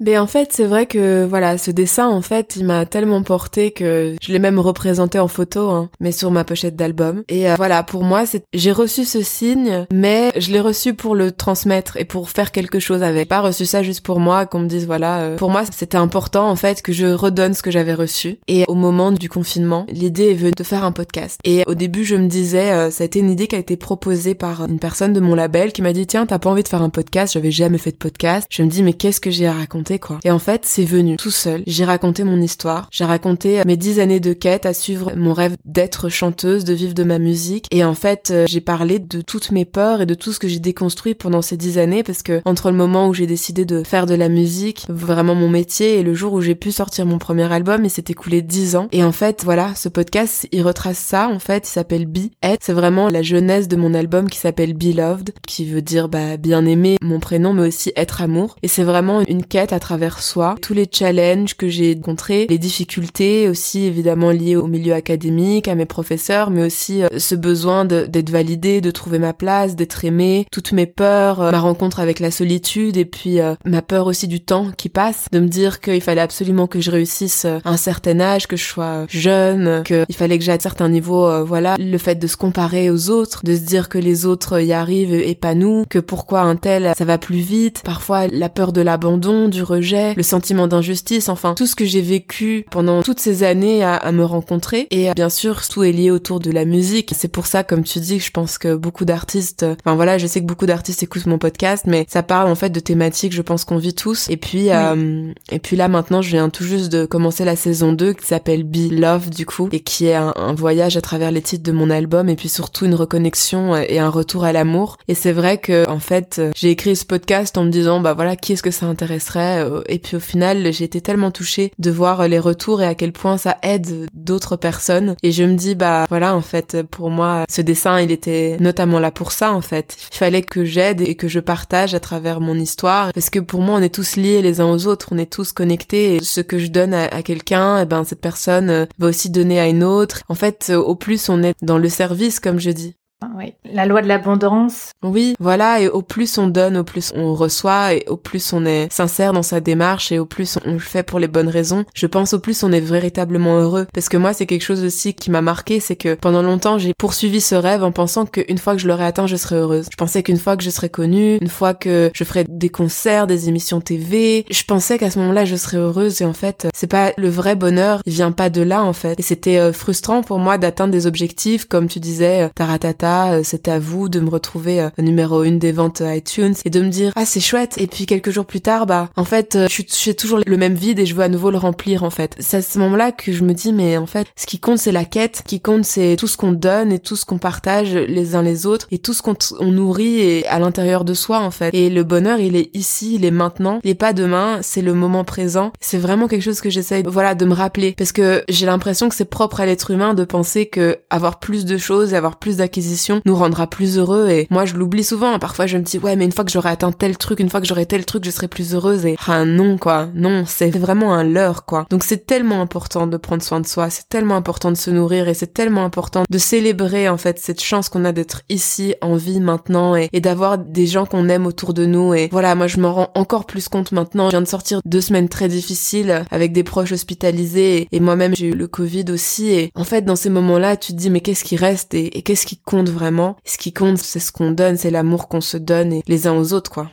[0.00, 3.70] Mais en fait, c'est vrai que voilà, ce dessin, en fait, il m'a tellement porté
[3.70, 7.22] que je l'ai même représenté en photo, hein, mais sur ma pochette d'album.
[7.28, 11.14] Et euh, voilà, pour moi, c'est j'ai reçu ce signe, mais je l'ai reçu pour
[11.14, 13.28] le transmettre et pour faire quelque chose avec.
[13.28, 15.20] Pas reçu ça juste pour moi, qu'on me dise voilà.
[15.20, 18.38] Euh, pour moi, c'était important en fait que je redonne ce que j'avais reçu.
[18.48, 21.38] Et au moment du confinement, l'idée est venue de faire un podcast.
[21.44, 23.76] Et au début, je me disais, euh, ça a été une idée qui a été
[23.76, 26.68] proposée par une personne de mon label qui m'a dit tiens, t'as pas envie de
[26.68, 28.48] faire un podcast J'avais jamais fait de podcast.
[28.50, 30.18] Je me dis mais qu'est-ce que j'ai raconter quoi.
[30.24, 31.62] Et en fait, c'est venu tout seul.
[31.66, 32.88] J'ai raconté mon histoire.
[32.90, 36.94] J'ai raconté mes dix années de quête à suivre mon rêve d'être chanteuse, de vivre
[36.94, 37.66] de ma musique.
[37.70, 40.48] Et en fait, euh, j'ai parlé de toutes mes peurs et de tout ce que
[40.48, 43.82] j'ai déconstruit pendant ces dix années parce que entre le moment où j'ai décidé de
[43.84, 47.18] faire de la musique, vraiment mon métier, et le jour où j'ai pu sortir mon
[47.18, 48.88] premier album, il s'est écoulé dix ans.
[48.92, 51.28] Et en fait, voilà, ce podcast, il retrace ça.
[51.28, 52.58] En fait, il s'appelle Be It.
[52.60, 56.66] C'est vraiment la jeunesse de mon album qui s'appelle Beloved, qui veut dire bah bien
[56.66, 58.56] aimé, mon prénom, mais aussi être amour.
[58.62, 62.58] Et c'est vraiment une quête à travers soi, tous les challenges que j'ai rencontrés, les
[62.58, 67.84] difficultés aussi évidemment liées au milieu académique, à mes professeurs, mais aussi euh, ce besoin
[67.84, 72.20] d'être validé, de trouver ma place, d'être aimé, toutes mes peurs, euh, ma rencontre avec
[72.20, 75.80] la solitude et puis euh, ma peur aussi du temps qui passe, de me dire
[75.80, 80.14] qu'il fallait absolument que je réussisse à un certain âge, que je sois jeune, qu'il
[80.14, 83.54] fallait que j'aie un certain niveau, voilà, le fait de se comparer aux autres, de
[83.54, 87.04] se dire que les autres y arrivent et pas nous, que pourquoi un tel ça
[87.04, 91.66] va plus vite, parfois la peur de l'abandon, du rejet, le sentiment d'injustice, enfin tout
[91.66, 94.86] ce que j'ai vécu pendant toutes ces années à, me rencontrer.
[94.90, 97.14] Et bien sûr, tout est lié autour de la musique.
[97.16, 100.26] C'est pour ça, comme tu dis, que je pense que beaucoup d'artistes, enfin voilà, je
[100.26, 103.42] sais que beaucoup d'artistes écoutent mon podcast, mais ça parle en fait de thématiques, je
[103.42, 104.28] pense qu'on vit tous.
[104.28, 107.92] Et puis, euh, et puis là maintenant, je viens tout juste de commencer la saison
[107.92, 111.30] 2 qui s'appelle Be Love du coup, et qui est un, un voyage à travers
[111.30, 114.98] les titres de mon album, et puis surtout une reconnexion et un retour à l'amour.
[115.08, 118.36] Et c'est vrai que en fait, j'ai écrit ce podcast en me disant, bah voilà,
[118.36, 121.90] qui est-ce que ça intéresserait euh, et puis au final, j'ai été tellement touchée de
[121.90, 125.16] voir les retours et à quel point ça aide d'autres personnes.
[125.22, 128.98] Et je me dis, bah voilà, en fait, pour moi, ce dessin, il était notamment
[128.98, 129.96] là pour ça, en fait.
[130.12, 133.12] Il fallait que j'aide et que je partage à travers mon histoire.
[133.12, 135.52] Parce que pour moi, on est tous liés les uns aux autres, on est tous
[135.52, 136.16] connectés.
[136.16, 139.30] Et ce que je donne à, quelqu'un, et eh ben cette personne euh, va aussi
[139.30, 140.22] donner à une autre.
[140.28, 142.94] En fait, au plus on est dans le service, comme je dis.
[143.36, 144.92] Oui, la loi de l'abondance.
[145.02, 148.64] Oui, voilà, et au plus on donne, au plus on reçoit, et au plus on
[148.66, 151.84] est sincère dans sa démarche, et au plus on le fait pour les bonnes raisons,
[151.94, 153.86] je pense au plus on est véritablement heureux.
[153.92, 156.94] Parce que moi, c'est quelque chose aussi qui m'a marqué, c'est que pendant longtemps, j'ai
[156.94, 159.86] poursuivi ce rêve en pensant qu'une fois que je l'aurais atteint, je serais heureuse.
[159.90, 163.26] Je pensais qu'une fois que je serais connue, une fois que je ferais des concerts,
[163.26, 166.90] des émissions TV, je pensais qu'à ce moment-là, je serais heureuse, et en fait, c'est
[166.90, 169.18] pas le vrai bonheur, il vient pas de là, en fait.
[169.18, 173.44] Et c'était euh, frustrant pour moi d'atteindre des objectifs, comme tu disais, euh, taratata, ça,
[173.44, 177.12] c'est à vous de me retrouver numéro une des ventes iTunes et de me dire
[177.14, 177.76] ah c'est chouette.
[177.78, 180.98] Et puis quelques jours plus tard, bah en fait, je suis toujours le même vide
[180.98, 182.34] et je veux à nouveau le remplir en fait.
[182.40, 184.90] C'est à ce moment-là que je me dis mais en fait, ce qui compte c'est
[184.90, 187.94] la quête, ce qui compte c'est tout ce qu'on donne et tout ce qu'on partage
[187.94, 191.52] les uns les autres et tout ce qu'on nourrit et à l'intérieur de soi en
[191.52, 191.72] fait.
[191.72, 194.94] Et le bonheur, il est ici, il est maintenant, il est pas demain, c'est le
[194.94, 195.72] moment présent.
[195.80, 199.14] C'est vraiment quelque chose que j'essaye voilà de me rappeler parce que j'ai l'impression que
[199.14, 202.56] c'est propre à l'être humain de penser que avoir plus de choses et avoir plus
[202.56, 205.38] d'acquisitions nous rendra plus heureux et moi je l'oublie souvent.
[205.38, 207.60] Parfois je me dis ouais mais une fois que j'aurai atteint tel truc, une fois
[207.60, 211.14] que j'aurai tel truc, je serai plus heureuse et ah non quoi, non, c'est vraiment
[211.14, 211.86] un leurre quoi.
[211.90, 215.28] Donc c'est tellement important de prendre soin de soi, c'est tellement important de se nourrir
[215.28, 219.16] et c'est tellement important de célébrer en fait cette chance qu'on a d'être ici en
[219.16, 222.80] vie maintenant et, d'avoir des gens qu'on aime autour de nous et voilà, moi je
[222.80, 224.26] m'en rends encore plus compte maintenant.
[224.26, 228.48] Je viens de sortir deux semaines très difficiles avec des proches hospitalisés et, moi-même j'ai
[228.48, 231.44] eu le Covid aussi et en fait dans ces moments-là tu te dis mais qu'est-ce
[231.44, 232.83] qui reste et qu'est-ce qui compte?
[232.88, 236.26] Vraiment Ce qui compte c'est ce qu'on donne, c'est l'amour qu'on se donne et les
[236.26, 236.90] uns aux autres quoi.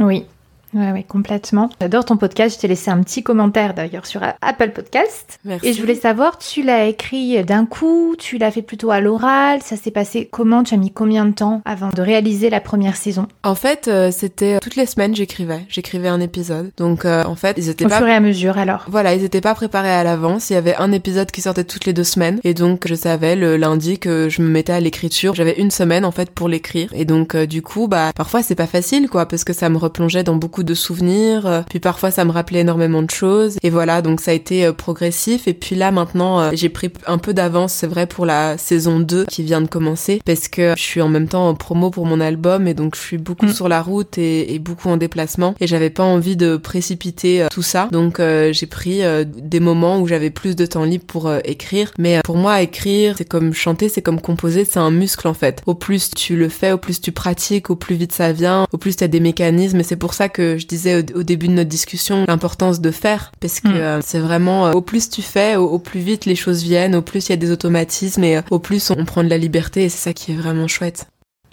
[0.00, 0.26] Oui,
[0.74, 1.70] Ouais, ouais, complètement.
[1.80, 2.56] J'adore ton podcast.
[2.56, 5.38] Je t'ai laissé un petit commentaire d'ailleurs sur Apple Podcast.
[5.44, 5.68] Merci.
[5.68, 9.62] Et je voulais savoir, tu l'as écrit d'un coup, tu l'as fait plutôt à l'oral,
[9.62, 10.62] ça s'est passé comment?
[10.62, 13.26] Tu as mis combien de temps avant de réaliser la première saison?
[13.42, 15.64] En fait, euh, c'était toutes les semaines j'écrivais.
[15.68, 16.70] J'écrivais un épisode.
[16.76, 18.84] Donc euh, en fait, ils étaient Au pas fur et à mesure alors.
[18.88, 20.50] Voilà, ils étaient pas préparés à l'avance.
[20.50, 22.40] Il y avait un épisode qui sortait toutes les deux semaines.
[22.44, 25.34] Et donc, je savais le lundi que je me mettais à l'écriture.
[25.34, 26.90] J'avais une semaine, en fait, pour l'écrire.
[26.94, 29.78] Et donc, euh, du coup, bah, parfois, c'est pas facile, quoi, parce que ça me
[29.78, 31.46] replongeait dans beaucoup de souvenirs.
[31.46, 33.56] Euh, Puis parfois, ça me rappelait énormément de choses.
[33.62, 35.48] Et voilà, donc ça a été euh, progressif.
[35.48, 39.00] Et puis là, maintenant, euh, j'ai pris un peu d'avance, c'est vrai, pour la saison
[39.00, 40.20] 2 qui vient de commencer.
[40.24, 42.66] Parce que je suis en même temps en promo pour mon album.
[42.68, 43.52] Et donc, je suis beaucoup Mm.
[43.52, 45.54] sur la route et, et beaucoup en déplacement.
[45.60, 47.88] Et j'avais pas envie de précipiter tout ça.
[47.92, 51.38] Donc, euh, j'ai pris euh, des moments où j'avais plus de temps libre pour euh,
[51.44, 51.92] écrire.
[51.98, 55.62] Mais pour moi, écrire, c'est comme chanter, c'est comme composer, c'est un muscle en fait.
[55.66, 58.78] Au plus tu le fais, au plus tu pratiques, au plus vite ça vient, au
[58.78, 59.80] plus tu as des mécanismes.
[59.80, 62.90] Et c'est pour ça que je disais au, au début de notre discussion l'importance de
[62.90, 63.32] faire.
[63.40, 63.74] Parce que Mm.
[63.74, 66.94] euh, c'est vraiment, euh, au plus tu fais, au, au plus vite les choses viennent,
[66.94, 69.28] au plus il y a des automatismes et euh, au plus on, on prend de
[69.28, 69.84] la liberté.
[69.84, 71.06] Et c'est ça qui est vraiment chouette.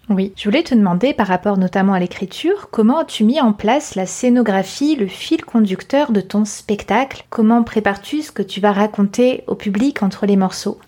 [0.09, 0.31] Oui.
[0.37, 4.05] Je voulais te demander, par rapport notamment à l'écriture, comment as-tu mis en place la
[4.05, 7.25] scénographie, le fil conducteur de ton spectacle?
[7.29, 10.79] Comment prépares-tu ce que tu vas raconter au public entre les morceaux?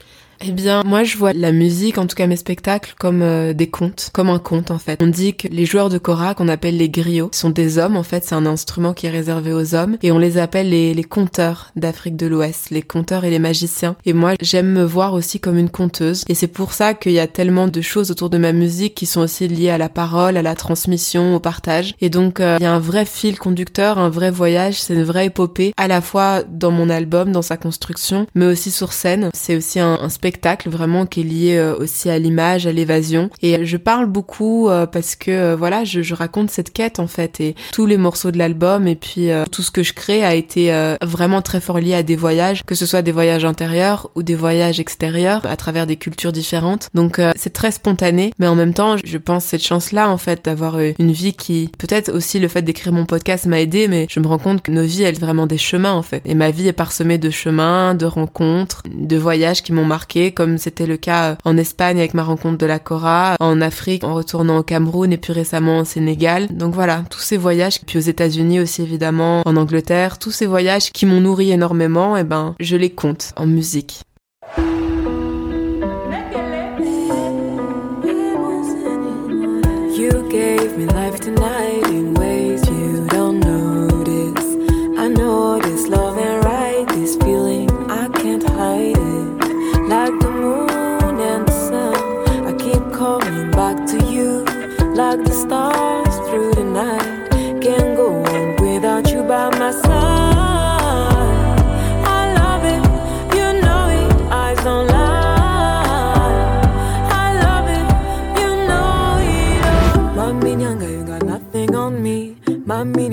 [0.41, 3.67] Eh bien, moi, je vois la musique, en tout cas mes spectacles, comme euh, des
[3.67, 5.01] contes, comme un conte en fait.
[5.01, 7.97] On dit que les joueurs de kora, qu'on appelle les griots, sont des hommes.
[7.97, 11.03] En fait, c'est un instrument qui est réservé aux hommes, et on les appelle les,
[11.09, 13.95] conteurs d'Afrique de l'Ouest, les conteurs et les magiciens.
[14.05, 17.19] Et moi, j'aime me voir aussi comme une conteuse, et c'est pour ça qu'il y
[17.19, 20.37] a tellement de choses autour de ma musique qui sont aussi liées à la parole,
[20.37, 21.95] à la transmission, au partage.
[21.99, 25.03] Et donc, euh, il y a un vrai fil conducteur, un vrai voyage, c'est une
[25.03, 29.29] vraie épopée, à la fois dans mon album, dans sa construction, mais aussi sur scène.
[29.33, 30.28] C'est aussi un spectacle
[30.65, 33.29] vraiment qui est lié euh, aussi à l'image, à l'évasion.
[33.41, 37.07] Et je parle beaucoup euh, parce que euh, voilà, je, je raconte cette quête en
[37.07, 40.33] fait et tous les morceaux de l'album et puis tout ce que je crée a
[40.35, 40.71] été
[41.01, 44.35] vraiment très fort lié à des voyages, que ce soit des voyages intérieurs ou des
[44.35, 46.89] voyages extérieurs à travers des cultures différentes.
[46.93, 50.77] Donc c'est très spontané, mais en même temps, je pense cette chance-là en fait d'avoir
[50.79, 54.27] une vie qui peut-être aussi le fait d'écrire mon podcast m'a aidé, mais je me
[54.27, 56.21] rends compte que nos vies elles sont vraiment des chemins en fait.
[56.25, 60.57] Et ma vie est parsemée de chemins, de rencontres, de voyages qui m'ont marqué, comme
[60.57, 64.13] c'était le cas euh, en Espagne avec ma rencontre de la Cora, en Afrique en
[64.13, 66.47] retournant au Cameroun et puis récemment au Sénégal.
[66.51, 70.91] Donc voilà, tous ces voyages, puis aux États-Unis aussi évidemment, en Angleterre, tous ces voyages
[70.91, 74.01] qui m'ont nourri énormément, et ben je les compte en musique.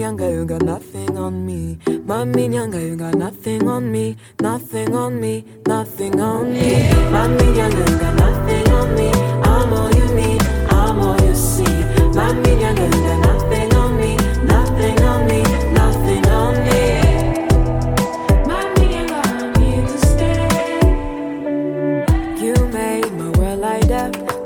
[0.06, 1.78] Nyanga, you got nothing on me.
[1.86, 4.16] Mami nyanga, you got nothing on me.
[4.40, 6.88] Nothing on me, nothing on me.
[7.10, 9.10] Mami nyanga, you got nothing on me.
[9.42, 11.78] I'm all you need, I'm all you see.
[12.14, 14.16] Mami nyanga, you got nothing on me.
[14.54, 15.42] Nothing on me,
[15.72, 16.76] nothing on me.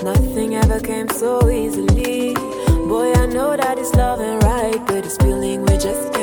[0.02, 2.34] Nothing ever came so easily.
[2.88, 4.49] Boy, I know that it's love and right,
[5.10, 6.19] it's feeling we just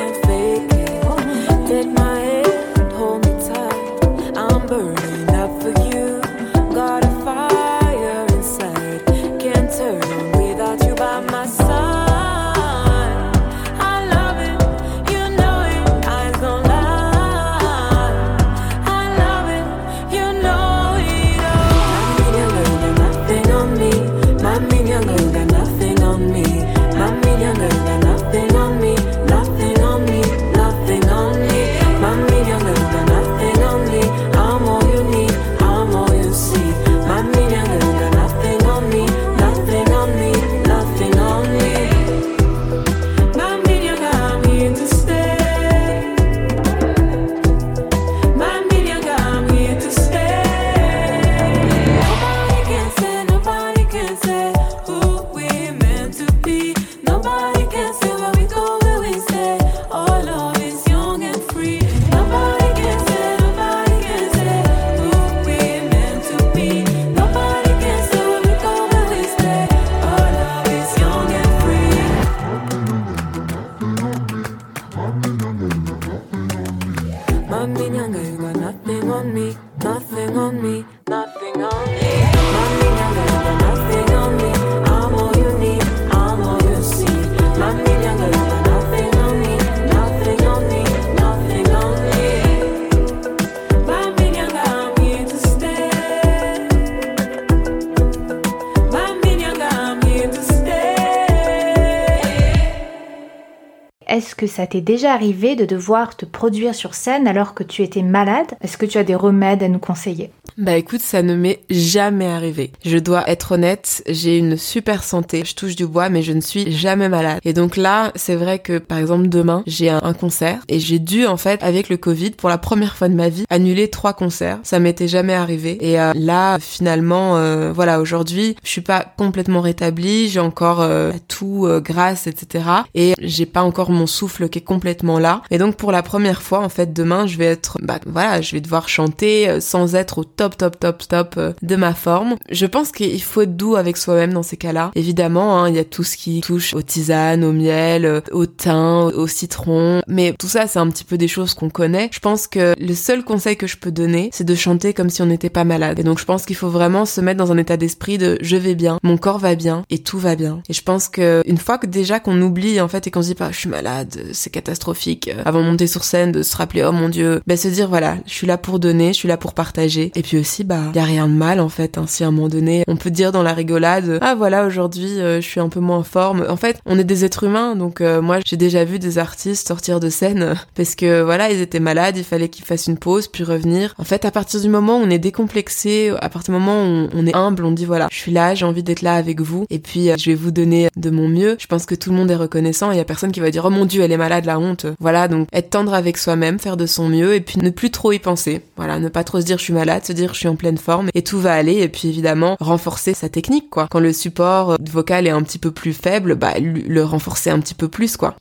[104.58, 108.56] ça t'est déjà arrivé de devoir te produire sur scène alors que tu étais malade?
[108.62, 110.32] Est-ce que tu as des remèdes à nous conseiller?
[110.58, 112.72] Bah écoute, ça ne m'est jamais arrivé.
[112.84, 115.44] Je dois être honnête, j'ai une super santé.
[115.46, 117.40] Je touche du bois, mais je ne suis jamais malade.
[117.44, 121.28] Et donc là, c'est vrai que par exemple demain, j'ai un, concert et j'ai dû
[121.28, 124.58] en fait, avec le Covid, pour la première fois de ma vie, annuler trois concerts.
[124.64, 125.78] Ça m'était jamais arrivé.
[125.80, 130.28] Et euh, là, finalement, euh, voilà, aujourd'hui, je suis pas complètement rétablie.
[130.28, 132.66] J'ai encore euh, tout grâce, etc.
[132.96, 135.44] Et j'ai pas encore mon souffle qui est complètement là.
[135.52, 138.56] Et donc pour la première fois, en fait, demain, je vais être, bah voilà, je
[138.56, 142.36] vais devoir chanter sans être au top top, top, top, euh, de ma forme.
[142.50, 144.92] Je pense qu'il faut être doux avec soi-même dans ces cas-là.
[144.96, 148.46] Évidemment, hein, il y a tout ce qui touche aux tisanes, au miel, euh, au
[148.46, 150.02] thym, au citron.
[150.08, 152.10] Mais tout ça, c'est un petit peu des choses qu'on connaît.
[152.12, 155.22] Je pense que le seul conseil que je peux donner, c'est de chanter comme si
[155.22, 156.00] on n'était pas malade.
[156.00, 158.56] Et donc, je pense qu'il faut vraiment se mettre dans un état d'esprit de je
[158.56, 160.62] vais bien, mon corps va bien et tout va bien.
[160.70, 163.28] Et je pense que une fois que déjà qu'on oublie en fait et qu'on se
[163.28, 166.56] dit pas je suis malade, c'est catastrophique, euh, avant de monter sur scène, de se
[166.56, 169.28] rappeler oh mon dieu, ben se dire voilà, je suis là pour donner, je suis
[169.28, 170.12] là pour partager.
[170.16, 171.98] Et puis aussi, bah, y a rien de mal en fait.
[171.98, 175.20] Hein, si à un moment donné, on peut dire dans la rigolade, ah voilà, aujourd'hui,
[175.20, 176.46] euh, je suis un peu moins en forme.
[176.50, 179.68] En fait, on est des êtres humains, donc euh, moi, j'ai déjà vu des artistes
[179.68, 183.28] sortir de scène parce que voilà, ils étaient malades, il fallait qu'ils fassent une pause
[183.28, 183.94] puis revenir.
[183.98, 187.10] En fait, à partir du moment où on est décomplexé, à partir du moment où
[187.14, 189.66] on est humble, on dit voilà, je suis là, j'ai envie d'être là avec vous
[189.70, 191.56] et puis euh, je vais vous donner de mon mieux.
[191.60, 192.92] Je pense que tout le monde est reconnaissant.
[192.92, 194.86] Il y a personne qui va dire oh mon dieu, elle est malade, la honte.
[195.00, 198.12] Voilà, donc être tendre avec soi-même, faire de son mieux et puis ne plus trop
[198.12, 198.62] y penser.
[198.76, 200.78] Voilà, ne pas trop se dire je suis malade, se dire je suis en pleine
[200.78, 203.88] forme et tout va aller et puis évidemment renforcer sa technique quoi.
[203.90, 207.76] Quand le support vocal est un petit peu plus faible, bah le renforcer un petit
[207.76, 208.36] peu plus quoi.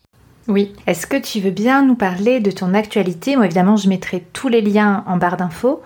[0.49, 0.72] Oui.
[0.87, 3.37] Est-ce que tu veux bien nous parler de ton actualité?
[3.37, 5.82] Moi évidemment je mettrai tous les liens en barre d'infos.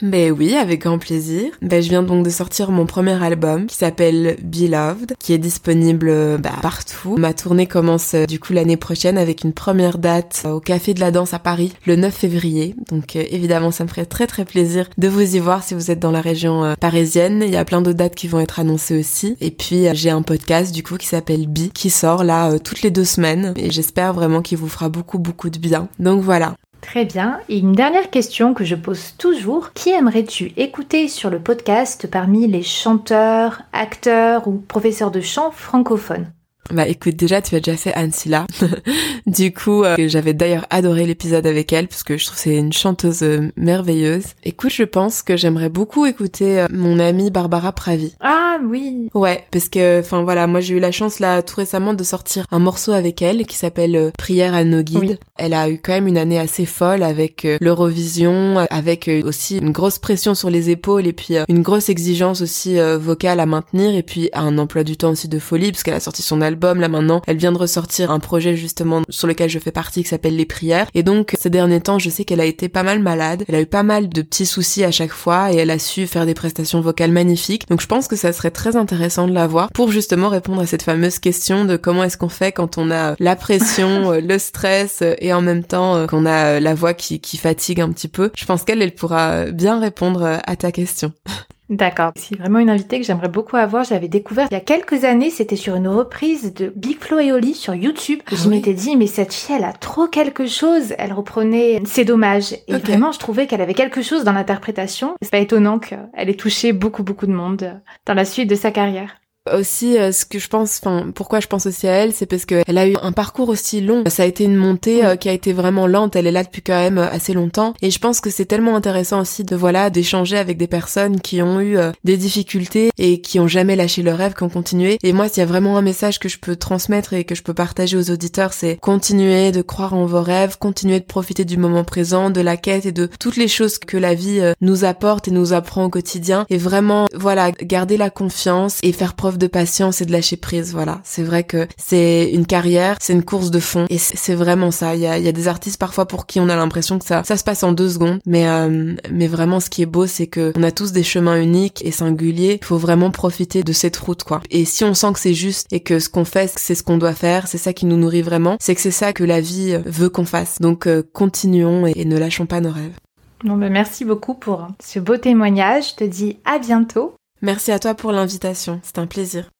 [0.00, 1.52] Ben oui, avec grand plaisir.
[1.60, 6.38] Ben je viens donc de sortir mon premier album qui s'appelle Beloved, qui est disponible
[6.38, 7.16] bah, partout.
[7.18, 11.00] Ma tournée commence euh, du coup l'année prochaine avec une première date au Café de
[11.00, 12.74] la Danse à Paris le 9 février.
[12.90, 15.90] Donc euh, évidemment, ça me ferait très très plaisir de vous y voir si vous
[15.90, 17.42] êtes dans la région euh, parisienne.
[17.44, 19.36] Il y a plein d'autres dates qui vont être annoncées aussi.
[19.40, 22.90] Et puis j'ai un podcast du coup qui s'appelle Bi qui sort là toutes les
[22.90, 25.88] deux semaines et j'espère vraiment qu'il vous fera beaucoup beaucoup de bien.
[25.98, 27.40] Donc voilà, Très bien.
[27.48, 29.72] Et une dernière question que je pose toujours.
[29.72, 36.30] Qui aimerais-tu écouter sur le podcast parmi les chanteurs, acteurs ou professeurs de chant francophones?
[36.70, 38.46] Bah écoute, déjà tu as déjà fait Anne Silla.
[39.26, 42.72] du coup, euh, j'avais d'ailleurs adoré l'épisode avec elle parce que je trouve c'est une
[42.72, 44.24] chanteuse euh, merveilleuse.
[44.44, 48.14] Écoute, je pense que j'aimerais beaucoup écouter euh, mon amie Barbara Pravi.
[48.20, 49.10] Ah oui.
[49.12, 52.46] Ouais, parce que enfin voilà, moi j'ai eu la chance là tout récemment de sortir
[52.52, 55.18] un morceau avec elle qui s'appelle Prière à nos guides.
[55.36, 59.98] Elle a eu quand même une année assez folle avec l'Eurovision, avec aussi une grosse
[59.98, 64.30] pression sur les épaules et puis une grosse exigence aussi vocale à maintenir et puis
[64.32, 66.88] un emploi du temps aussi de folie parce qu'elle a sorti son album album là
[66.88, 67.22] maintenant.
[67.26, 70.44] Elle vient de ressortir un projet justement sur lequel je fais partie qui s'appelle Les
[70.44, 70.86] Prières.
[70.94, 73.44] Et donc ces derniers temps, je sais qu'elle a été pas mal malade.
[73.48, 76.06] Elle a eu pas mal de petits soucis à chaque fois et elle a su
[76.06, 77.68] faire des prestations vocales magnifiques.
[77.68, 80.66] Donc je pense que ça serait très intéressant de la voir pour justement répondre à
[80.66, 84.38] cette fameuse question de comment est-ce qu'on fait quand on a la pression, euh, le
[84.38, 87.90] stress euh, et en même temps euh, qu'on a la voix qui, qui fatigue un
[87.90, 88.30] petit peu.
[88.36, 91.12] Je pense qu'elle, elle pourra bien répondre à ta question.
[91.68, 92.12] D'accord.
[92.16, 93.84] C'est vraiment une invitée que j'aimerais beaucoup avoir.
[93.84, 97.32] J'avais découvert il y a quelques années, c'était sur une reprise de Big Flo et
[97.32, 98.20] Oli sur YouTube.
[98.26, 100.94] Ah je m'étais dit, mais cette fille, elle a trop quelque chose.
[100.98, 102.54] Elle reprenait C'est dommage.
[102.68, 105.14] Et vraiment, je trouvais qu'elle avait quelque chose dans l'interprétation.
[105.22, 108.70] C'est pas étonnant qu'elle ait touché beaucoup, beaucoup de monde dans la suite de sa
[108.70, 109.21] carrière.
[109.50, 112.44] Aussi, euh, ce que je pense, enfin, pourquoi je pense aussi à elle, c'est parce
[112.44, 114.04] qu'elle a eu un parcours aussi long.
[114.06, 116.14] Ça a été une montée euh, qui a été vraiment lente.
[116.14, 117.74] Elle est là depuis quand même euh, assez longtemps.
[117.82, 121.42] Et je pense que c'est tellement intéressant aussi de voilà d'échanger avec des personnes qui
[121.42, 124.98] ont eu des difficultés et qui ont jamais lâché leur rêve, qui ont continué.
[125.02, 127.42] Et moi, s'il y a vraiment un message que je peux transmettre et que je
[127.42, 131.56] peux partager aux auditeurs, c'est continuer de croire en vos rêves, continuer de profiter du
[131.56, 135.28] moment présent, de la quête et de toutes les choses que la vie nous apporte
[135.28, 136.46] et nous apprend au quotidien.
[136.48, 140.72] Et vraiment, voilà, garder la confiance et faire preuve de patience et de lâcher prise.
[140.72, 144.70] Voilà, c'est vrai que c'est une carrière, c'est une course de fond et c'est vraiment
[144.70, 144.94] ça.
[144.94, 147.22] Il y a, y a, des artistes parfois pour qui on a l'impression que ça,
[147.24, 150.26] ça se passe en deux secondes, mais euh, mais vraiment ce qui est beau, c'est
[150.26, 152.58] que on a tous des chemins uniques et singuliers.
[152.60, 154.42] Il faut vraiment profiter de cette route, quoi.
[154.50, 156.98] Et si on sent que c'est juste et que ce qu'on fait, c'est ce qu'on
[156.98, 159.78] doit faire, c'est ça qui nous nourrit vraiment, c'est que c'est ça que la vie
[159.86, 160.60] veut qu'on fasse.
[160.60, 162.96] Donc euh, continuons et, ne lâchons pas nos rêves.
[163.44, 165.90] Bon, ben merci beaucoup pour ce beau témoignage.
[165.90, 167.14] Je te dis à bientôt
[167.44, 169.50] Merci à toi pour l'invitation, c'est un plaisir.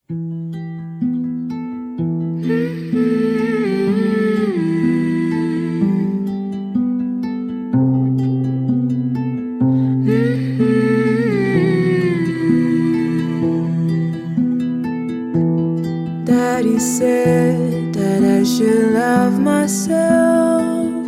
[16.24, 21.05] Daddy said that I should love myself.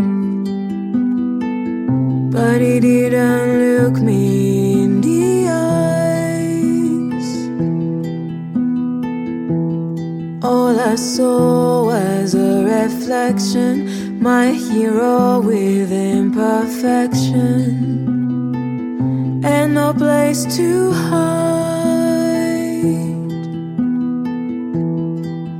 [2.32, 3.53] But he didn't
[11.04, 18.54] Saw was a reflection, my hero with imperfection,
[19.44, 22.86] and no place to hide.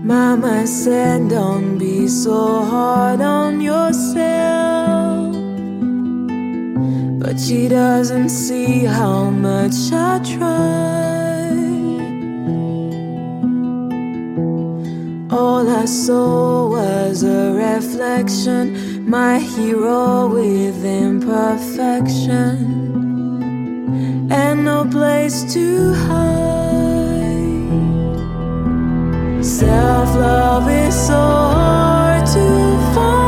[0.03, 5.37] Mama said, Don't be so hard on yourself.
[7.21, 11.24] But she doesn't see how much I tried.
[15.37, 22.55] All I saw was a reflection, my hero with imperfection,
[24.31, 26.55] and no place to hide.
[29.45, 33.24] Self love is so hard to find.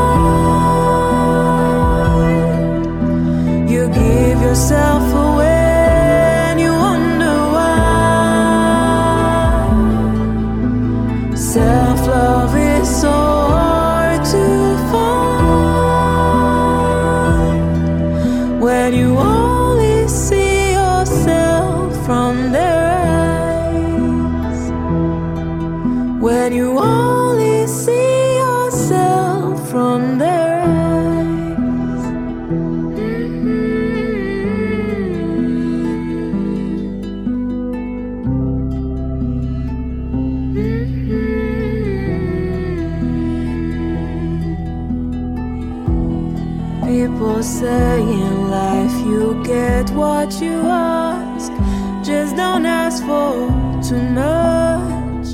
[53.87, 55.27] Too much.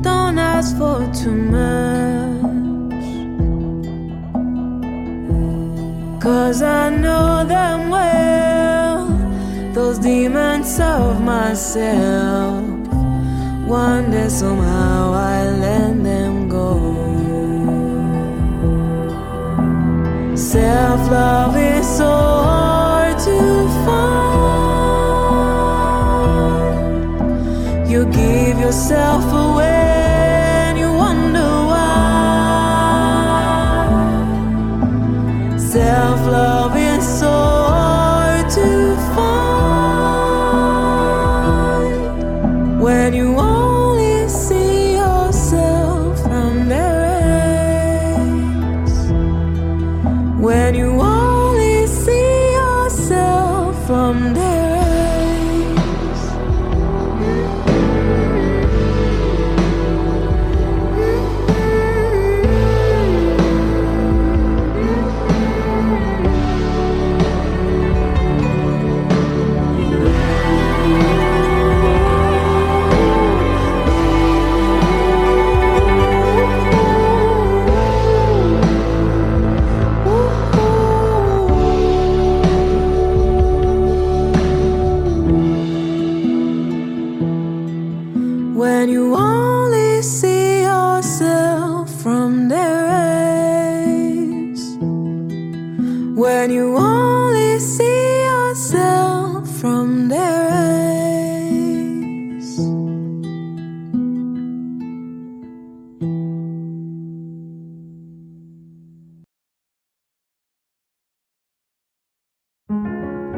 [0.00, 1.82] Don't ask for too much.
[6.22, 9.08] Cause I know them well.
[9.72, 12.62] Those demons of myself.
[13.66, 16.76] One day somehow I let them go.
[20.36, 21.55] Self love